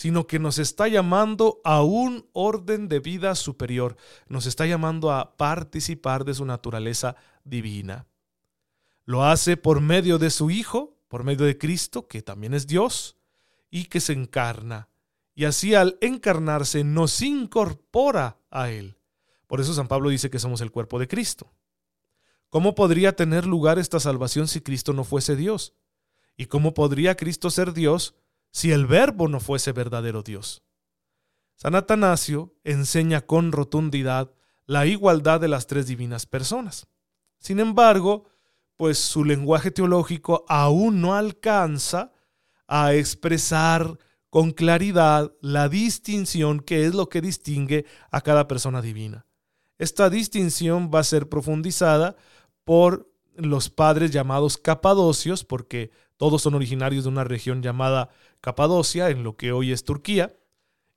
sino 0.00 0.26
que 0.26 0.38
nos 0.38 0.58
está 0.58 0.88
llamando 0.88 1.60
a 1.62 1.82
un 1.82 2.26
orden 2.32 2.88
de 2.88 3.00
vida 3.00 3.34
superior, 3.34 3.98
nos 4.28 4.46
está 4.46 4.64
llamando 4.64 5.12
a 5.12 5.36
participar 5.36 6.24
de 6.24 6.32
su 6.32 6.46
naturaleza 6.46 7.16
divina. 7.44 8.06
Lo 9.04 9.26
hace 9.26 9.58
por 9.58 9.82
medio 9.82 10.16
de 10.16 10.30
su 10.30 10.50
Hijo, 10.50 10.96
por 11.06 11.22
medio 11.22 11.44
de 11.44 11.58
Cristo, 11.58 12.08
que 12.08 12.22
también 12.22 12.54
es 12.54 12.66
Dios, 12.66 13.18
y 13.70 13.84
que 13.84 14.00
se 14.00 14.14
encarna. 14.14 14.88
Y 15.34 15.44
así 15.44 15.74
al 15.74 15.98
encarnarse 16.00 16.82
nos 16.82 17.20
incorpora 17.20 18.38
a 18.50 18.70
Él. 18.70 18.96
Por 19.46 19.60
eso 19.60 19.74
San 19.74 19.86
Pablo 19.86 20.08
dice 20.08 20.30
que 20.30 20.38
somos 20.38 20.62
el 20.62 20.70
cuerpo 20.70 20.98
de 20.98 21.08
Cristo. 21.08 21.52
¿Cómo 22.48 22.74
podría 22.74 23.14
tener 23.14 23.44
lugar 23.44 23.78
esta 23.78 24.00
salvación 24.00 24.48
si 24.48 24.62
Cristo 24.62 24.94
no 24.94 25.04
fuese 25.04 25.36
Dios? 25.36 25.74
¿Y 26.38 26.46
cómo 26.46 26.72
podría 26.72 27.18
Cristo 27.18 27.50
ser 27.50 27.74
Dios 27.74 28.14
si 28.50 28.72
el 28.72 28.86
Verbo 28.86 29.28
no 29.28 29.40
fuese 29.40 29.72
verdadero 29.72 30.22
Dios? 30.22 30.62
San 31.54 31.74
Atanasio 31.74 32.54
enseña 32.64 33.20
con 33.20 33.52
rotundidad 33.52 34.32
la 34.66 34.86
igualdad 34.86 35.40
de 35.40 35.48
las 35.48 35.66
tres 35.66 35.86
divinas 35.86 36.26
personas. 36.26 36.86
Sin 37.38 37.60
embargo, 37.60 38.24
pues 38.76 38.98
su 38.98 39.24
lenguaje 39.24 39.70
teológico 39.70 40.44
aún 40.48 41.00
no 41.00 41.14
alcanza 41.14 42.12
a 42.66 42.94
expresar 42.94 43.98
con 44.30 44.52
claridad 44.52 45.32
la 45.42 45.68
distinción 45.68 46.60
que 46.60 46.86
es 46.86 46.94
lo 46.94 47.08
que 47.08 47.20
distingue 47.20 47.84
a 48.10 48.20
cada 48.20 48.48
persona 48.48 48.80
divina. 48.80 49.26
Esta 49.76 50.08
distinción 50.08 50.90
va 50.94 51.00
a 51.00 51.04
ser 51.04 51.28
profundizada 51.28 52.16
por 52.64 53.09
los 53.40 53.70
padres 53.70 54.10
llamados 54.10 54.58
capadocios, 54.58 55.44
porque 55.44 55.90
todos 56.16 56.42
son 56.42 56.54
originarios 56.54 57.04
de 57.04 57.10
una 57.10 57.24
región 57.24 57.62
llamada 57.62 58.10
Capadocia, 58.40 59.10
en 59.10 59.22
lo 59.22 59.36
que 59.36 59.52
hoy 59.52 59.72
es 59.72 59.84
Turquía, 59.84 60.36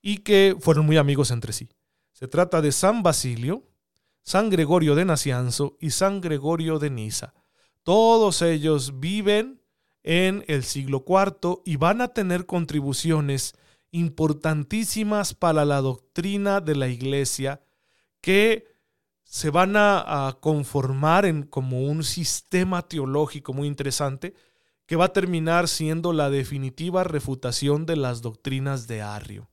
y 0.02 0.20
que 0.20 0.56
fueron 0.60 0.86
muy 0.86 0.98
amigos 0.98 1.32
entre 1.32 1.54
sí. 1.54 1.70
Se 2.12 2.28
trata 2.28 2.62
de 2.62 2.72
San 2.72 3.04
Basilio, 3.04 3.64
San 4.22 4.50
Gregorio 4.50 4.96
de 4.96 5.06
Nacianzo 5.06 5.78
y 5.80 5.92
San 5.92 6.22
Gregorio 6.22 6.80
de 6.80 6.90
Niza. 6.90 7.34
Todos 7.84 8.42
ellos 8.42 9.00
viven 9.00 9.62
en 10.04 10.44
el 10.48 10.64
siglo 10.64 11.04
IV 11.08 11.62
y 11.66 11.78
van 11.78 12.02
a 12.02 12.10
tener 12.10 12.46
contribuciones 12.46 13.56
importantísimas 13.92 15.34
para 15.34 15.66
la 15.66 15.82
doctrina 15.82 16.62
de 16.62 16.76
la 16.76 16.88
iglesia 16.88 17.62
que 18.22 18.73
se 19.34 19.50
van 19.50 19.74
a, 19.76 20.38
conformar 20.42 21.26
en 21.26 21.42
como 21.42 21.86
un 21.86 22.04
sistema 22.04 22.84
teológico 22.84 23.52
muy 23.52 23.68
interesante 23.68 24.36
que 24.86 24.96
va 24.96 25.06
a 25.06 25.12
terminar 25.14 25.68
siendo 25.68 26.14
la 26.14 26.30
definitiva 26.30 27.04
refutación 27.04 27.88
de 27.88 27.96
las 27.96 28.22
doctrinas 28.22 28.86
de 28.86 29.02
Arrio. 29.02 29.50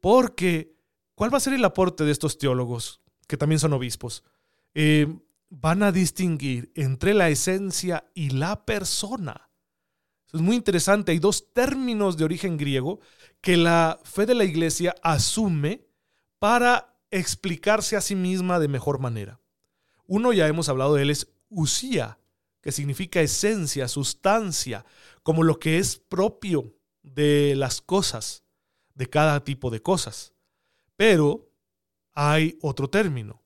Porque, 0.00 0.76
¿cuál 1.16 1.34
va 1.34 1.38
a 1.38 1.40
ser 1.40 1.54
el 1.54 1.64
aporte 1.64 2.04
de 2.04 2.12
estos 2.12 2.38
teólogos, 2.38 3.00
que 3.26 3.36
también 3.36 3.58
son 3.58 3.72
obispos? 3.72 4.22
Eh, 4.74 5.12
van 5.48 5.82
a 5.82 5.90
distinguir 5.90 6.70
entre 6.76 7.14
la 7.14 7.30
esencia 7.30 8.08
y 8.14 8.30
la 8.30 8.64
persona. 8.64 9.50
es 10.32 10.40
muy 10.40 10.54
interesante. 10.54 11.10
Hay 11.10 11.18
dos 11.18 11.52
términos 11.52 12.16
de 12.16 12.24
origen 12.24 12.56
griego 12.56 13.00
que 13.40 13.56
la 13.56 13.98
fe 14.04 14.24
de 14.24 14.36
la 14.36 14.44
iglesia 14.44 14.94
asume 15.02 15.84
para 16.38 16.97
explicarse 17.10 17.96
a 17.96 18.00
sí 18.00 18.14
misma 18.14 18.58
de 18.58 18.68
mejor 18.68 18.98
manera. 18.98 19.40
Uno 20.06 20.32
ya 20.32 20.46
hemos 20.46 20.68
hablado 20.68 20.94
de 20.94 21.02
él, 21.02 21.10
es 21.10 21.28
usía, 21.48 22.18
que 22.60 22.72
significa 22.72 23.20
esencia, 23.20 23.88
sustancia, 23.88 24.84
como 25.22 25.42
lo 25.42 25.58
que 25.58 25.78
es 25.78 25.96
propio 25.96 26.74
de 27.02 27.54
las 27.56 27.80
cosas, 27.80 28.44
de 28.94 29.08
cada 29.08 29.44
tipo 29.44 29.70
de 29.70 29.80
cosas. 29.80 30.32
Pero 30.96 31.50
hay 32.14 32.58
otro 32.62 32.90
término, 32.90 33.42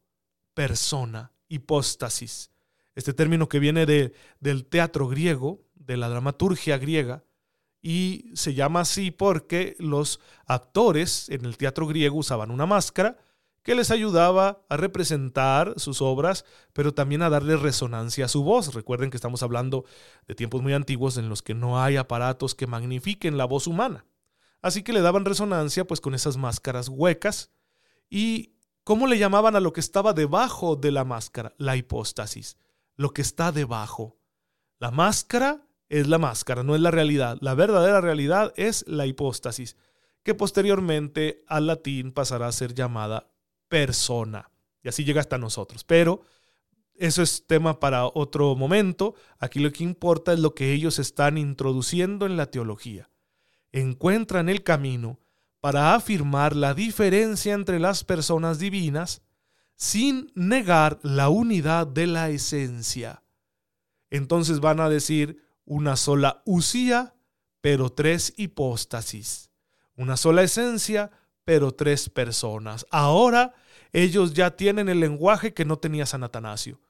persona 0.54 1.33
hipóstasis. 1.49 2.50
Este 2.95 3.12
término 3.12 3.49
que 3.49 3.59
viene 3.59 3.87
de, 3.87 4.12
del 4.40 4.64
teatro 4.66 5.09
griego, 5.09 5.62
de 5.75 5.97
la 5.97 6.09
dramaturgia 6.09 6.78
griega, 6.78 7.25
y 7.83 8.31
se 8.35 8.54
llama 8.54 8.81
así 8.81 9.11
porque 9.11 9.76
los 9.78 10.21
actores 10.47 11.28
en 11.28 11.45
el 11.45 11.57
teatro 11.57 11.87
griego 11.87 12.16
usaban 12.16 12.50
una 12.50 12.64
máscara 12.64 13.19
que 13.62 13.75
les 13.75 13.90
ayudaba 13.90 14.62
a 14.69 14.76
representar 14.76 15.75
sus 15.76 16.02
obras, 16.02 16.45
pero 16.73 16.95
también 16.95 17.23
a 17.23 17.31
darle 17.31 17.57
resonancia 17.57 18.25
a 18.25 18.28
su 18.28 18.42
voz. 18.42 18.75
Recuerden 18.75 19.11
que 19.11 19.16
estamos 19.16 19.42
hablando 19.42 19.85
de 20.26 20.35
tiempos 20.35 20.62
muy 20.62 20.73
antiguos 20.73 21.16
en 21.16 21.28
los 21.28 21.42
que 21.42 21.54
no 21.54 21.81
hay 21.81 21.97
aparatos 21.97 22.54
que 22.54 22.66
magnifiquen 22.66 23.37
la 23.37 23.45
voz 23.45 23.66
humana. 23.66 24.04
Así 24.61 24.83
que 24.83 24.92
le 24.92 25.00
daban 25.00 25.25
resonancia 25.25 25.87
pues 25.87 26.00
con 26.00 26.14
esas 26.14 26.37
máscaras 26.37 26.88
huecas 26.88 27.50
y 28.09 28.52
¿Cómo 28.85 29.07
le 29.07 29.16
llamaban 29.16 29.54
a 29.54 29.61
lo 29.61 29.73
que 29.73 29.78
estaba 29.78 30.12
debajo 30.12 30.75
de 30.75 30.90
la 30.90 31.04
máscara? 31.04 31.54
La 31.57 31.76
hipóstasis, 31.76 32.59
lo 32.97 33.12
que 33.12 33.23
está 33.23 33.52
debajo. 33.52 34.19
La 34.81 34.90
máscara 34.90 35.69
es 35.88 36.09
la 36.09 36.19
máscara, 36.19 36.64
no 36.64 36.75
es 36.75 36.81
la 36.81 36.90
realidad. 36.90 37.38
La 37.40 37.54
verdadera 37.54 38.00
realidad 38.00 38.52
es 38.57 38.85
la 38.88 39.07
hipóstasis, 39.07 39.76
que 40.25 40.35
posteriormente 40.35 41.45
al 41.47 41.69
latín 41.69 42.11
pasará 42.11 42.49
a 42.49 42.52
ser 42.52 42.75
llamada 42.75 43.31
persona. 43.73 44.50
Y 44.83 44.88
así 44.91 45.02
llega 45.02 45.23
hasta 45.23 45.38
nosotros. 45.38 45.83
Pero 45.83 46.21
eso 46.95 47.23
es 47.23 47.47
tema 47.47 47.81
para 47.81 48.05
otro 48.05 48.55
momento. 48.55 49.14
Aquí 49.38 49.61
lo 49.61 49.73
que 49.73 49.83
importa 49.83 50.35
es 50.35 50.41
lo 50.41 50.55
que 50.55 50.75
ellos 50.75 50.99
están 50.99 51.38
introduciendo 51.38 52.26
en 52.26 52.37
la 52.37 52.50
teología. 52.50 53.09
Encuentran 53.73 54.50
el 54.50 54.62
camino 54.62 55.21
para 55.61 55.95
afirmar 55.95 56.55
la 56.55 56.75
diferencia 56.75 57.55
entre 57.55 57.81
las 57.81 58.05
personas 58.05 58.59
divinas 58.59 59.23
sin 59.75 60.31
negar 60.35 60.99
la 61.02 61.31
unidad 61.31 61.87
de 61.87 62.07
la 62.09 62.29
esencia. 62.29 63.23
Entonces 64.11 64.61
van 64.61 64.81
a 64.81 64.91
decir 64.91 65.43
una 65.64 65.97
sola 65.97 66.43
usía, 66.45 67.14
pero 67.62 67.91
tres 67.91 68.35
hipóstasis. 68.37 69.50
Una 69.97 70.19
sola 70.19 70.43
esencia, 70.43 71.11
pero 71.45 71.73
tres 71.73 72.11
personas. 72.11 72.85
Ahora 72.91 73.55
ellos 73.92 74.32
ya 74.34 74.56
tienen 74.56 74.88
el 74.88 75.00
lenguaje 75.00 75.52
que 75.54 75.64
no 75.64 75.78
tenía 75.78 76.06
San 76.06 76.25
Atanasio. 76.25 76.80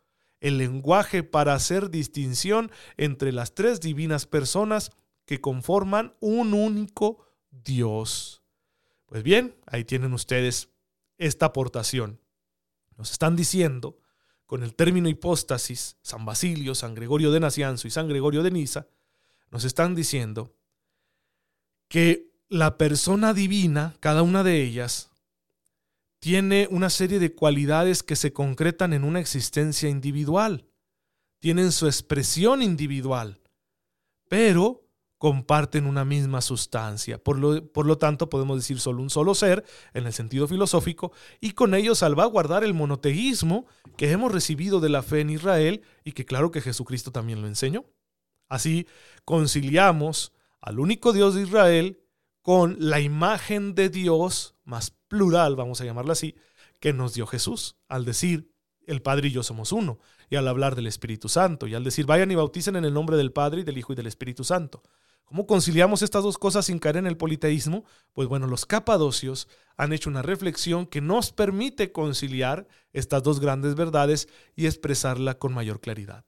el 0.40 0.58
lenguaje 0.58 1.22
para 1.22 1.54
hacer 1.54 1.88
distinción 1.88 2.72
entre 2.96 3.30
las 3.30 3.54
tres 3.54 3.80
divinas 3.80 4.26
personas 4.26 4.90
que 5.24 5.40
conforman 5.40 6.14
un 6.18 6.52
único 6.52 7.24
Dios. 7.52 8.42
Pues 9.06 9.22
bien, 9.22 9.54
ahí 9.66 9.84
tienen 9.84 10.12
ustedes 10.12 10.70
esta 11.16 11.46
aportación. 11.46 12.20
Nos 12.96 13.12
están 13.12 13.36
diciendo, 13.36 14.00
con 14.46 14.64
el 14.64 14.74
término 14.74 15.08
hipóstasis, 15.08 15.96
San 16.02 16.24
Basilio, 16.24 16.74
San 16.74 16.94
Gregorio 16.94 17.30
de 17.30 17.38
Nacianzo 17.38 17.86
y 17.86 17.92
San 17.92 18.08
Gregorio 18.08 18.42
de 18.42 18.50
Niza, 18.50 18.88
nos 19.52 19.62
están 19.62 19.94
diciendo 19.94 20.56
que 21.86 22.32
la 22.48 22.78
persona 22.78 23.32
divina, 23.32 23.94
cada 24.00 24.22
una 24.22 24.42
de 24.42 24.60
ellas, 24.60 25.11
tiene 26.22 26.68
una 26.70 26.88
serie 26.88 27.18
de 27.18 27.34
cualidades 27.34 28.04
que 28.04 28.14
se 28.14 28.32
concretan 28.32 28.92
en 28.92 29.02
una 29.02 29.18
existencia 29.18 29.88
individual, 29.88 30.68
tienen 31.40 31.72
su 31.72 31.86
expresión 31.86 32.62
individual, 32.62 33.40
pero 34.28 34.86
comparten 35.18 35.84
una 35.84 36.04
misma 36.04 36.40
sustancia. 36.40 37.18
Por 37.18 37.40
lo, 37.40 37.66
por 37.72 37.86
lo, 37.86 37.98
tanto, 37.98 38.30
podemos 38.30 38.56
decir 38.56 38.78
solo 38.78 39.02
un 39.02 39.10
solo 39.10 39.34
ser 39.34 39.64
en 39.94 40.06
el 40.06 40.12
sentido 40.12 40.46
filosófico 40.46 41.10
y 41.40 41.54
con 41.54 41.74
ello 41.74 41.96
salvaguardar 41.96 42.62
el 42.62 42.72
monoteísmo 42.72 43.66
que 43.96 44.12
hemos 44.12 44.30
recibido 44.30 44.78
de 44.78 44.90
la 44.90 45.02
fe 45.02 45.22
en 45.22 45.30
Israel 45.30 45.82
y 46.04 46.12
que 46.12 46.24
claro 46.24 46.52
que 46.52 46.60
Jesucristo 46.60 47.10
también 47.10 47.40
lo 47.40 47.48
enseñó. 47.48 47.84
Así 48.48 48.86
conciliamos 49.24 50.32
al 50.60 50.78
único 50.78 51.12
Dios 51.12 51.34
de 51.34 51.42
Israel 51.42 51.98
con 52.42 52.76
la 52.78 53.00
imagen 53.00 53.74
de 53.74 53.88
Dios 53.88 54.54
más 54.64 54.90
plural, 55.08 55.56
vamos 55.56 55.80
a 55.80 55.84
llamarla 55.84 56.12
así, 56.12 56.34
que 56.80 56.92
nos 56.92 57.14
dio 57.14 57.26
Jesús, 57.26 57.76
al 57.88 58.04
decir, 58.04 58.52
el 58.86 59.02
Padre 59.02 59.28
y 59.28 59.32
yo 59.32 59.42
somos 59.42 59.72
uno, 59.72 59.98
y 60.28 60.36
al 60.36 60.48
hablar 60.48 60.74
del 60.74 60.86
Espíritu 60.86 61.28
Santo, 61.28 61.66
y 61.66 61.74
al 61.74 61.84
decir, 61.84 62.06
vayan 62.06 62.30
y 62.30 62.34
bauticen 62.34 62.76
en 62.76 62.84
el 62.84 62.94
nombre 62.94 63.16
del 63.16 63.32
Padre 63.32 63.60
y 63.60 63.64
del 63.64 63.78
Hijo 63.78 63.92
y 63.92 63.96
del 63.96 64.06
Espíritu 64.06 64.44
Santo. 64.44 64.82
¿Cómo 65.24 65.46
conciliamos 65.46 66.02
estas 66.02 66.24
dos 66.24 66.36
cosas 66.36 66.66
sin 66.66 66.78
caer 66.78 66.98
en 66.98 67.06
el 67.06 67.16
politeísmo? 67.16 67.84
Pues 68.12 68.28
bueno, 68.28 68.46
los 68.46 68.66
capadocios 68.66 69.48
han 69.76 69.92
hecho 69.92 70.10
una 70.10 70.20
reflexión 70.20 70.86
que 70.86 71.00
nos 71.00 71.32
permite 71.32 71.90
conciliar 71.90 72.68
estas 72.92 73.22
dos 73.22 73.40
grandes 73.40 73.74
verdades 73.74 74.28
y 74.56 74.66
expresarla 74.66 75.38
con 75.38 75.54
mayor 75.54 75.80
claridad. 75.80 76.26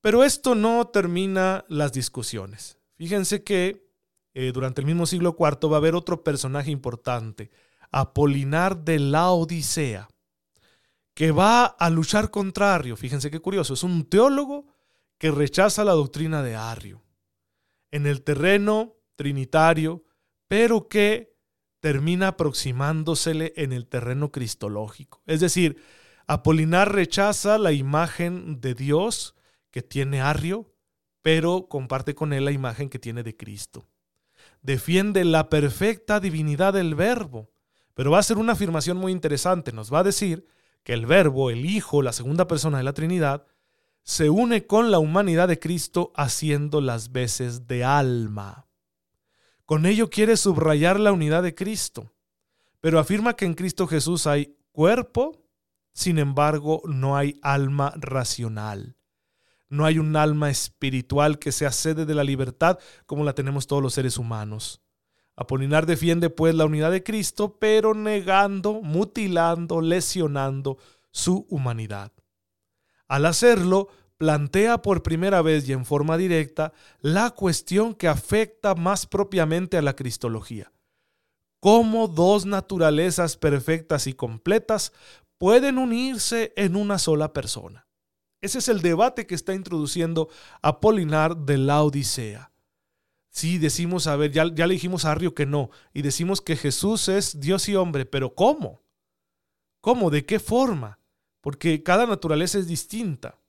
Pero 0.00 0.24
esto 0.24 0.54
no 0.54 0.86
termina 0.86 1.64
las 1.68 1.92
discusiones. 1.92 2.78
Fíjense 2.96 3.42
que 3.42 3.83
eh, 4.34 4.50
durante 4.52 4.80
el 4.80 4.86
mismo 4.86 5.06
siglo 5.06 5.36
IV 5.38 5.70
va 5.70 5.76
a 5.76 5.78
haber 5.78 5.94
otro 5.94 6.24
personaje 6.24 6.70
importante, 6.70 7.50
Apolinar 7.92 8.84
de 8.84 8.98
la 8.98 9.30
Odisea, 9.30 10.08
que 11.14 11.30
va 11.30 11.64
a 11.64 11.88
luchar 11.90 12.32
contra 12.32 12.74
Arrio. 12.74 12.96
Fíjense 12.96 13.30
qué 13.30 13.38
curioso, 13.38 13.74
es 13.74 13.84
un 13.84 14.04
teólogo 14.04 14.66
que 15.18 15.30
rechaza 15.30 15.84
la 15.84 15.92
doctrina 15.92 16.42
de 16.42 16.56
Arrio 16.56 17.04
en 17.92 18.08
el 18.08 18.22
terreno 18.22 18.96
trinitario, 19.14 20.02
pero 20.48 20.88
que 20.88 21.36
termina 21.78 22.28
aproximándosele 22.28 23.52
en 23.56 23.72
el 23.72 23.86
terreno 23.86 24.32
cristológico. 24.32 25.22
Es 25.26 25.38
decir, 25.38 25.80
Apolinar 26.26 26.92
rechaza 26.92 27.58
la 27.58 27.70
imagen 27.70 28.60
de 28.60 28.74
Dios 28.74 29.36
que 29.70 29.82
tiene 29.82 30.20
Arrio, 30.20 30.74
pero 31.22 31.68
comparte 31.68 32.16
con 32.16 32.32
él 32.32 32.46
la 32.46 32.50
imagen 32.50 32.88
que 32.88 32.98
tiene 32.98 33.22
de 33.22 33.36
Cristo 33.36 33.86
defiende 34.64 35.24
la 35.24 35.50
perfecta 35.50 36.18
divinidad 36.18 36.72
del 36.72 36.96
verbo. 36.96 37.52
Pero 37.92 38.10
va 38.10 38.18
a 38.18 38.24
ser 38.24 38.38
una 38.38 38.54
afirmación 38.54 38.96
muy 38.96 39.12
interesante. 39.12 39.72
Nos 39.72 39.92
va 39.92 40.00
a 40.00 40.04
decir 40.04 40.48
que 40.82 40.94
el 40.94 41.06
verbo, 41.06 41.50
el 41.50 41.64
Hijo, 41.64 42.02
la 42.02 42.12
segunda 42.12 42.48
persona 42.48 42.78
de 42.78 42.84
la 42.84 42.94
Trinidad, 42.94 43.46
se 44.02 44.30
une 44.30 44.66
con 44.66 44.90
la 44.90 44.98
humanidad 44.98 45.48
de 45.48 45.58
Cristo 45.58 46.12
haciendo 46.16 46.80
las 46.80 47.12
veces 47.12 47.66
de 47.68 47.84
alma. 47.84 48.66
Con 49.64 49.86
ello 49.86 50.10
quiere 50.10 50.36
subrayar 50.36 50.98
la 50.98 51.12
unidad 51.12 51.42
de 51.42 51.54
Cristo, 51.54 52.12
pero 52.80 52.98
afirma 52.98 53.34
que 53.34 53.46
en 53.46 53.54
Cristo 53.54 53.86
Jesús 53.86 54.26
hay 54.26 54.58
cuerpo, 54.72 55.46
sin 55.92 56.18
embargo 56.18 56.82
no 56.84 57.16
hay 57.16 57.38
alma 57.42 57.94
racional. 57.96 58.96
No 59.68 59.84
hay 59.84 59.98
un 59.98 60.16
alma 60.16 60.50
espiritual 60.50 61.38
que 61.38 61.52
sea 61.52 61.72
sede 61.72 62.06
de 62.06 62.14
la 62.14 62.24
libertad 62.24 62.78
como 63.06 63.24
la 63.24 63.34
tenemos 63.34 63.66
todos 63.66 63.82
los 63.82 63.94
seres 63.94 64.18
humanos. 64.18 64.80
Apolinar 65.36 65.86
defiende 65.86 66.30
pues 66.30 66.54
la 66.54 66.64
unidad 66.64 66.92
de 66.92 67.02
Cristo, 67.02 67.58
pero 67.58 67.94
negando, 67.94 68.82
mutilando, 68.82 69.80
lesionando 69.80 70.78
su 71.10 71.46
humanidad. 71.48 72.12
Al 73.08 73.26
hacerlo, 73.26 73.88
plantea 74.16 74.80
por 74.80 75.02
primera 75.02 75.42
vez 75.42 75.68
y 75.68 75.72
en 75.72 75.84
forma 75.84 76.16
directa 76.16 76.72
la 77.00 77.30
cuestión 77.30 77.94
que 77.94 78.08
afecta 78.08 78.74
más 78.74 79.06
propiamente 79.06 79.76
a 79.76 79.82
la 79.82 79.96
cristología. 79.96 80.72
¿Cómo 81.60 82.08
dos 82.08 82.46
naturalezas 82.46 83.36
perfectas 83.36 84.06
y 84.06 84.14
completas 84.14 84.92
pueden 85.38 85.78
unirse 85.78 86.52
en 86.56 86.76
una 86.76 86.98
sola 86.98 87.32
persona? 87.32 87.83
Ese 88.44 88.58
es 88.58 88.68
el 88.68 88.82
debate 88.82 89.26
que 89.26 89.34
está 89.34 89.54
introduciendo 89.54 90.28
Apolinar 90.60 91.34
de 91.34 91.56
la 91.56 91.82
Odisea. 91.82 92.52
Sí, 93.30 93.56
decimos, 93.56 94.06
a 94.06 94.16
ver, 94.16 94.32
ya, 94.32 94.54
ya 94.54 94.66
le 94.66 94.74
dijimos 94.74 95.06
a 95.06 95.12
Arrio 95.12 95.34
que 95.34 95.46
no, 95.46 95.70
y 95.94 96.02
decimos 96.02 96.42
que 96.42 96.54
Jesús 96.54 97.08
es 97.08 97.40
Dios 97.40 97.70
y 97.70 97.74
hombre, 97.74 98.04
pero 98.04 98.34
¿cómo? 98.34 98.82
¿Cómo? 99.80 100.10
¿De 100.10 100.26
qué 100.26 100.38
forma? 100.40 100.98
Porque 101.40 101.82
cada 101.82 102.04
naturaleza 102.04 102.58
es 102.58 102.66
distinta. 102.66 103.40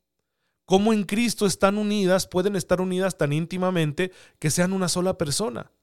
¿Cómo 0.63 0.93
en 0.93 1.03
Cristo 1.03 1.45
están 1.45 1.77
unidas, 1.77 2.25
pueden 2.25 2.55
estar 2.55 2.79
unidas 2.79 3.17
tan 3.17 3.33
íntimamente 3.33 4.13
que 4.39 4.49
sean 4.49 4.71
una 4.71 4.87
sola 4.87 5.17
persona? 5.17 5.73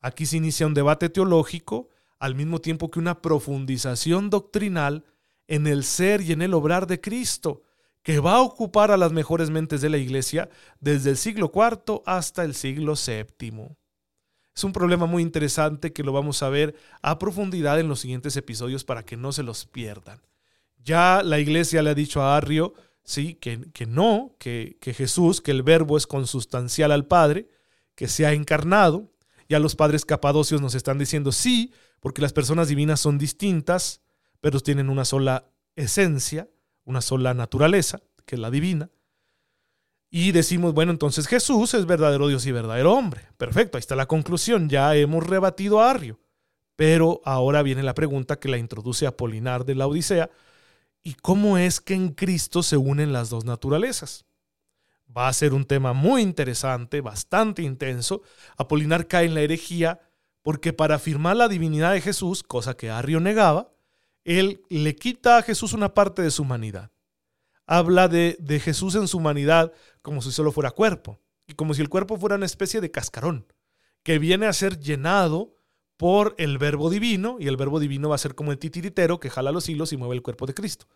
Aquí 0.00 0.26
se 0.26 0.38
inicia 0.38 0.66
un 0.66 0.74
debate 0.74 1.08
teológico, 1.10 1.90
al 2.18 2.34
mismo 2.34 2.60
tiempo 2.60 2.90
que 2.90 2.98
una 2.98 3.22
profundización 3.22 4.30
doctrinal 4.30 5.04
en 5.46 5.68
el 5.68 5.84
ser 5.84 6.22
y 6.22 6.32
en 6.32 6.42
el 6.42 6.54
obrar 6.54 6.88
de 6.88 7.00
Cristo, 7.00 7.62
que 8.02 8.18
va 8.18 8.34
a 8.34 8.40
ocupar 8.40 8.90
a 8.90 8.96
las 8.96 9.12
mejores 9.12 9.50
mentes 9.50 9.80
de 9.80 9.90
la 9.90 9.98
Iglesia 9.98 10.48
desde 10.80 11.10
el 11.10 11.16
siglo 11.16 11.52
IV 11.54 12.02
hasta 12.04 12.44
el 12.44 12.54
siglo 12.54 12.94
VII. 12.94 13.76
Es 14.54 14.64
un 14.64 14.72
problema 14.72 15.06
muy 15.06 15.22
interesante 15.22 15.92
que 15.92 16.02
lo 16.02 16.12
vamos 16.12 16.42
a 16.42 16.48
ver 16.48 16.74
a 17.00 17.18
profundidad 17.18 17.80
en 17.80 17.88
los 17.88 18.00
siguientes 18.00 18.36
episodios 18.36 18.84
para 18.84 19.04
que 19.04 19.16
no 19.16 19.32
se 19.32 19.42
los 19.42 19.66
pierdan. 19.66 20.20
Ya 20.84 21.22
la 21.22 21.38
Iglesia 21.38 21.82
le 21.82 21.90
ha 21.90 21.94
dicho 21.94 22.20
a 22.22 22.36
Arrio, 22.36 22.74
sí, 23.04 23.34
que, 23.34 23.70
que 23.72 23.86
no, 23.86 24.34
que, 24.38 24.76
que 24.80 24.92
Jesús, 24.92 25.40
que 25.40 25.52
el 25.52 25.62
verbo 25.62 25.96
es 25.96 26.06
consustancial 26.06 26.92
al 26.92 27.06
Padre, 27.06 27.48
que 27.94 28.08
se 28.08 28.26
ha 28.26 28.32
encarnado. 28.32 29.10
Ya 29.48 29.58
los 29.58 29.76
padres 29.76 30.04
capadocios 30.04 30.60
nos 30.60 30.74
están 30.74 30.98
diciendo 30.98 31.30
sí, 31.30 31.72
porque 32.00 32.22
las 32.22 32.32
personas 32.32 32.68
divinas 32.68 33.00
son 33.00 33.18
distintas, 33.18 34.00
pero 34.40 34.60
tienen 34.60 34.90
una 34.90 35.04
sola 35.04 35.46
esencia 35.76 36.48
una 36.84 37.00
sola 37.00 37.34
naturaleza, 37.34 38.00
que 38.26 38.36
es 38.36 38.40
la 38.40 38.50
divina. 38.50 38.90
Y 40.10 40.32
decimos, 40.32 40.74
bueno, 40.74 40.92
entonces 40.92 41.26
Jesús 41.26 41.72
es 41.74 41.86
verdadero 41.86 42.28
Dios 42.28 42.44
y 42.46 42.52
verdadero 42.52 42.92
hombre. 42.92 43.28
Perfecto, 43.38 43.78
ahí 43.78 43.80
está 43.80 43.96
la 43.96 44.06
conclusión. 44.06 44.68
Ya 44.68 44.94
hemos 44.94 45.26
rebatido 45.26 45.80
a 45.80 45.90
Arrio. 45.90 46.20
Pero 46.76 47.20
ahora 47.24 47.62
viene 47.62 47.82
la 47.82 47.94
pregunta 47.94 48.38
que 48.38 48.48
la 48.48 48.58
introduce 48.58 49.06
Apolinar 49.06 49.64
de 49.64 49.74
la 49.74 49.86
Odisea. 49.86 50.30
¿Y 51.02 51.14
cómo 51.14 51.58
es 51.58 51.80
que 51.80 51.94
en 51.94 52.10
Cristo 52.10 52.62
se 52.62 52.76
unen 52.76 53.12
las 53.12 53.30
dos 53.30 53.44
naturalezas? 53.44 54.26
Va 55.14 55.28
a 55.28 55.32
ser 55.32 55.54
un 55.54 55.64
tema 55.64 55.92
muy 55.92 56.22
interesante, 56.22 57.00
bastante 57.00 57.62
intenso. 57.62 58.22
Apolinar 58.56 59.06
cae 59.06 59.26
en 59.26 59.34
la 59.34 59.42
herejía 59.42 60.00
porque 60.42 60.72
para 60.72 60.96
afirmar 60.96 61.36
la 61.36 61.48
divinidad 61.48 61.92
de 61.92 62.00
Jesús, 62.00 62.42
cosa 62.42 62.76
que 62.76 62.90
Arrio 62.90 63.20
negaba, 63.20 63.72
él 64.24 64.62
le 64.68 64.94
quita 64.94 65.38
a 65.38 65.42
Jesús 65.42 65.72
una 65.72 65.94
parte 65.94 66.22
de 66.22 66.30
su 66.30 66.42
humanidad. 66.42 66.90
Habla 67.66 68.08
de, 68.08 68.60
Jesús 68.62 68.94
en 68.94 69.08
su 69.08 69.18
humanidad 69.18 69.72
como 70.02 70.20
si 70.22 70.32
solo 70.32 70.52
fuera 70.52 70.70
cuerpo, 70.70 71.20
y 71.46 71.54
como 71.54 71.74
si 71.74 71.82
el 71.82 71.88
cuerpo 71.88 72.16
fuera 72.18 72.36
una 72.36 72.46
especie 72.46 72.80
de 72.80 72.90
cascarón, 72.90 73.46
que 74.02 74.18
viene 74.18 74.46
a 74.46 74.52
ser 74.52 74.78
llenado 74.78 75.56
por 75.96 76.34
el 76.38 76.58
verbo 76.58 76.90
divino, 76.90 77.36
y 77.38 77.48
el 77.48 77.56
verbo 77.56 77.80
divino 77.80 78.08
va 78.08 78.16
a 78.16 78.18
ser 78.18 78.34
como 78.34 78.52
el 78.52 78.58
titiritero 78.58 79.20
que 79.20 79.30
jala 79.30 79.52
los 79.52 79.68
hilos 79.68 79.92
y 79.92 79.96
mueve 79.96 80.16
el 80.16 80.22
cuerpo 80.22 80.46
de 80.46 80.54
Cristo. 80.54 80.86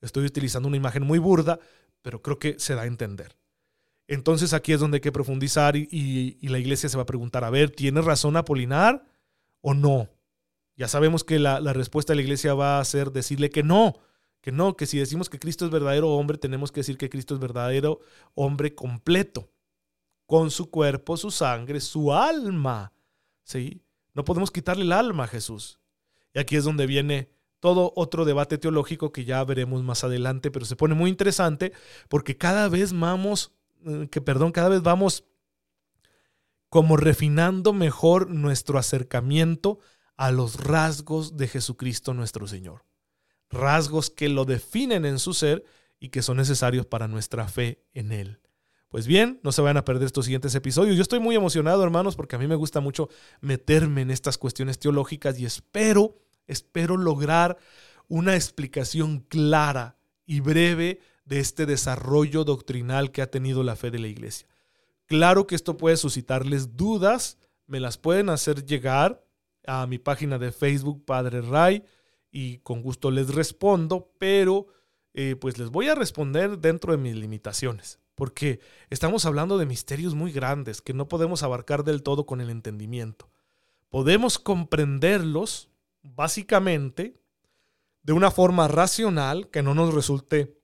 Estoy 0.00 0.24
utilizando 0.24 0.68
una 0.68 0.76
imagen 0.76 1.02
muy 1.02 1.18
burda, 1.18 1.58
pero 2.02 2.22
creo 2.22 2.38
que 2.38 2.58
se 2.58 2.74
da 2.74 2.82
a 2.82 2.86
entender. 2.86 3.36
Entonces 4.06 4.52
aquí 4.52 4.72
es 4.72 4.80
donde 4.80 4.96
hay 4.96 5.00
que 5.00 5.12
profundizar 5.12 5.76
y, 5.76 5.88
y 5.90 6.48
la 6.48 6.58
iglesia 6.58 6.88
se 6.88 6.96
va 6.96 7.04
a 7.04 7.06
preguntar, 7.06 7.44
a 7.44 7.50
ver, 7.50 7.70
¿tiene 7.70 8.02
razón 8.02 8.36
Apolinar 8.36 9.06
o 9.62 9.72
no? 9.72 10.10
Ya 10.76 10.88
sabemos 10.88 11.24
que 11.24 11.38
la, 11.38 11.60
respuesta 11.72 12.12
de 12.12 12.16
la 12.16 12.22
iglesia 12.22 12.54
va 12.54 12.80
a 12.80 12.84
ser 12.84 13.12
decirle 13.12 13.50
que 13.50 13.62
no, 13.62 13.94
que 14.40 14.52
no, 14.52 14.76
que 14.76 14.86
si 14.86 14.98
decimos 14.98 15.30
que 15.30 15.38
Cristo 15.38 15.64
es 15.64 15.70
verdadero 15.70 16.10
hombre, 16.10 16.36
tenemos 16.36 16.72
que 16.72 16.80
decir 16.80 16.98
que 16.98 17.08
Cristo 17.08 17.34
es 17.34 17.40
verdadero 17.40 18.00
hombre 18.34 18.74
completo, 18.74 19.50
con 20.26 20.50
su 20.50 20.70
cuerpo, 20.70 21.16
su 21.16 21.30
sangre, 21.30 21.80
su 21.80 22.12
alma. 22.12 22.92
¿Sí? 23.44 23.82
No 24.14 24.24
podemos 24.24 24.50
quitarle 24.50 24.84
el 24.84 24.92
alma 24.92 25.24
a 25.24 25.28
Jesús. 25.28 25.78
Y 26.32 26.38
aquí 26.38 26.56
es 26.56 26.64
donde 26.64 26.86
viene 26.86 27.30
todo 27.60 27.92
otro 27.96 28.24
debate 28.24 28.58
teológico 28.58 29.12
que 29.12 29.24
ya 29.24 29.42
veremos 29.44 29.82
más 29.82 30.04
adelante, 30.04 30.50
pero 30.50 30.66
se 30.66 30.76
pone 30.76 30.94
muy 30.94 31.08
interesante 31.08 31.72
porque 32.08 32.36
cada 32.36 32.68
vez 32.68 32.92
vamos, 32.92 33.52
eh, 33.86 34.08
que 34.10 34.20
perdón, 34.20 34.52
cada 34.52 34.68
vez 34.68 34.82
vamos 34.82 35.24
como 36.68 36.96
refinando 36.96 37.72
mejor 37.72 38.28
nuestro 38.28 38.78
acercamiento 38.78 39.78
a 40.16 40.30
los 40.30 40.62
rasgos 40.62 41.36
de 41.36 41.48
Jesucristo 41.48 42.14
nuestro 42.14 42.46
Señor. 42.46 42.84
Rasgos 43.50 44.10
que 44.10 44.28
lo 44.28 44.44
definen 44.44 45.04
en 45.04 45.18
su 45.18 45.34
ser 45.34 45.64
y 46.00 46.08
que 46.08 46.22
son 46.22 46.36
necesarios 46.36 46.86
para 46.86 47.08
nuestra 47.08 47.48
fe 47.48 47.82
en 47.94 48.12
Él. 48.12 48.40
Pues 48.88 49.06
bien, 49.06 49.40
no 49.42 49.50
se 49.50 49.60
vayan 49.60 49.76
a 49.76 49.84
perder 49.84 50.06
estos 50.06 50.26
siguientes 50.26 50.54
episodios. 50.54 50.96
Yo 50.96 51.02
estoy 51.02 51.18
muy 51.18 51.34
emocionado, 51.34 51.82
hermanos, 51.82 52.14
porque 52.14 52.36
a 52.36 52.38
mí 52.38 52.46
me 52.46 52.54
gusta 52.54 52.80
mucho 52.80 53.08
meterme 53.40 54.02
en 54.02 54.10
estas 54.10 54.38
cuestiones 54.38 54.78
teológicas 54.78 55.38
y 55.38 55.46
espero, 55.46 56.16
espero 56.46 56.96
lograr 56.96 57.58
una 58.06 58.36
explicación 58.36 59.20
clara 59.20 59.96
y 60.26 60.40
breve 60.40 61.00
de 61.24 61.40
este 61.40 61.66
desarrollo 61.66 62.44
doctrinal 62.44 63.10
que 63.10 63.22
ha 63.22 63.30
tenido 63.30 63.64
la 63.64 63.76
fe 63.76 63.90
de 63.90 63.98
la 63.98 64.08
iglesia. 64.08 64.46
Claro 65.06 65.46
que 65.46 65.54
esto 65.54 65.76
puede 65.76 65.96
suscitarles 65.96 66.76
dudas, 66.76 67.38
me 67.66 67.80
las 67.80 67.98
pueden 67.98 68.28
hacer 68.28 68.64
llegar 68.64 69.23
a 69.66 69.86
mi 69.86 69.98
página 69.98 70.38
de 70.38 70.52
Facebook, 70.52 71.04
Padre 71.04 71.40
Ray, 71.40 71.84
y 72.30 72.58
con 72.58 72.82
gusto 72.82 73.10
les 73.10 73.34
respondo, 73.34 74.12
pero 74.18 74.66
eh, 75.12 75.36
pues 75.36 75.58
les 75.58 75.70
voy 75.70 75.88
a 75.88 75.94
responder 75.94 76.58
dentro 76.58 76.92
de 76.92 76.98
mis 76.98 77.14
limitaciones 77.14 78.00
porque 78.14 78.60
estamos 78.90 79.26
hablando 79.26 79.58
de 79.58 79.66
misterios 79.66 80.14
muy 80.14 80.32
grandes 80.32 80.80
que 80.80 80.94
no 80.94 81.08
podemos 81.08 81.42
abarcar 81.42 81.84
del 81.84 82.02
todo 82.02 82.26
con 82.26 82.40
el 82.40 82.50
entendimiento. 82.50 83.30
Podemos 83.88 84.38
comprenderlos 84.38 85.70
básicamente 86.02 87.20
de 88.02 88.12
una 88.12 88.30
forma 88.30 88.68
racional 88.68 89.48
que 89.50 89.62
no 89.62 89.74
nos 89.74 89.94
resulte 89.94 90.58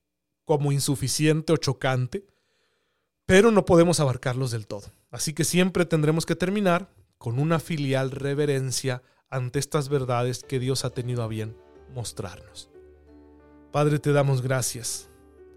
como 0.45 0.71
insuficiente 0.71 1.53
o 1.53 1.57
chocante, 1.57 2.25
pero 3.25 3.51
no 3.51 3.65
podemos 3.65 3.99
abarcarlos 3.99 4.51
del 4.51 4.67
todo. 4.67 4.91
Así 5.09 5.33
que 5.33 5.43
siempre 5.43 5.85
tendremos 5.85 6.25
que 6.25 6.35
terminar 6.35 6.89
con 7.21 7.37
una 7.37 7.59
filial 7.59 8.09
reverencia 8.09 9.03
ante 9.29 9.59
estas 9.59 9.89
verdades 9.89 10.43
que 10.43 10.57
Dios 10.57 10.85
ha 10.85 10.89
tenido 10.89 11.21
a 11.21 11.27
bien 11.27 11.55
mostrarnos. 11.93 12.71
Padre, 13.71 13.99
te 13.99 14.11
damos 14.11 14.41
gracias 14.41 15.11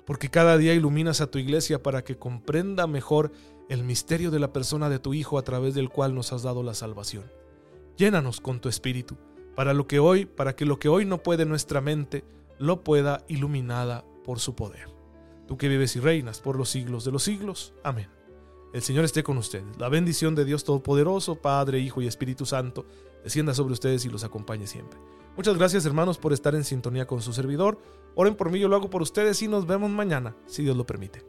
porque 0.05 0.29
cada 0.29 0.59
día 0.59 0.75
iluminas 0.75 1.23
a 1.23 1.31
tu 1.31 1.39
iglesia 1.39 1.83
para 1.83 2.05
que 2.05 2.19
comprenda 2.19 2.87
mejor 2.87 3.33
el 3.71 3.83
misterio 3.83 4.31
de 4.31 4.41
la 4.41 4.53
persona 4.53 4.91
de 4.91 4.99
tu 4.99 5.15
Hijo 5.15 5.39
a 5.39 5.43
través 5.43 5.75
del 5.75 5.89
cual 5.89 6.15
nos 6.15 6.35
has 6.35 6.43
dado 6.43 6.63
la 6.63 6.75
salvación. 6.75 7.25
Llénanos 7.97 8.43
con 8.43 8.61
tu 8.61 8.69
espíritu, 8.69 9.17
para 9.57 9.73
lo 9.73 9.87
que 9.87 10.01
hoy, 10.01 10.27
para 10.27 10.55
que 10.55 10.67
lo 10.67 10.79
que 10.79 10.91
hoy 10.91 11.07
no 11.07 11.23
puede 11.23 11.47
nuestra 11.47 11.81
mente, 11.81 12.25
lo 12.59 12.85
pueda 12.85 13.25
iluminada 13.27 14.05
por 14.23 14.39
su 14.39 14.55
poder. 14.55 14.91
Tú 15.49 15.57
que 15.57 15.69
vives 15.69 15.97
y 15.97 16.01
reinas 16.01 16.41
por 16.41 16.59
los 16.59 16.69
siglos 16.69 17.07
de 17.07 17.13
los 17.13 17.23
siglos. 17.23 17.73
Amén. 17.83 18.11
El 18.75 18.83
Señor 18.83 19.05
esté 19.05 19.23
con 19.23 19.39
ustedes. 19.39 19.79
La 19.79 19.89
bendición 19.89 20.35
de 20.35 20.45
Dios 20.45 20.65
Todopoderoso, 20.65 21.37
Padre, 21.37 21.79
Hijo 21.79 22.03
y 22.03 22.09
Espíritu 22.09 22.45
Santo, 22.45 22.85
descienda 23.23 23.55
sobre 23.55 23.73
ustedes 23.73 24.05
y 24.05 24.09
los 24.09 24.25
acompañe 24.25 24.67
siempre. 24.67 24.99
Muchas 25.37 25.57
gracias 25.57 25.87
hermanos 25.87 26.19
por 26.19 26.33
estar 26.33 26.57
en 26.57 26.65
sintonía 26.65 27.07
con 27.07 27.23
su 27.23 27.33
servidor. 27.33 27.79
Oren 28.17 28.35
por 28.35 28.51
mí, 28.51 28.59
yo 28.59 28.67
lo 28.67 28.75
hago 28.75 28.91
por 28.91 29.01
ustedes 29.01 29.41
y 29.43 29.47
nos 29.47 29.69
vemos 29.69 29.93
mañana, 29.93 30.35
si 30.47 30.65
Dios 30.65 30.77
lo 30.77 30.87
permite. 30.87 31.25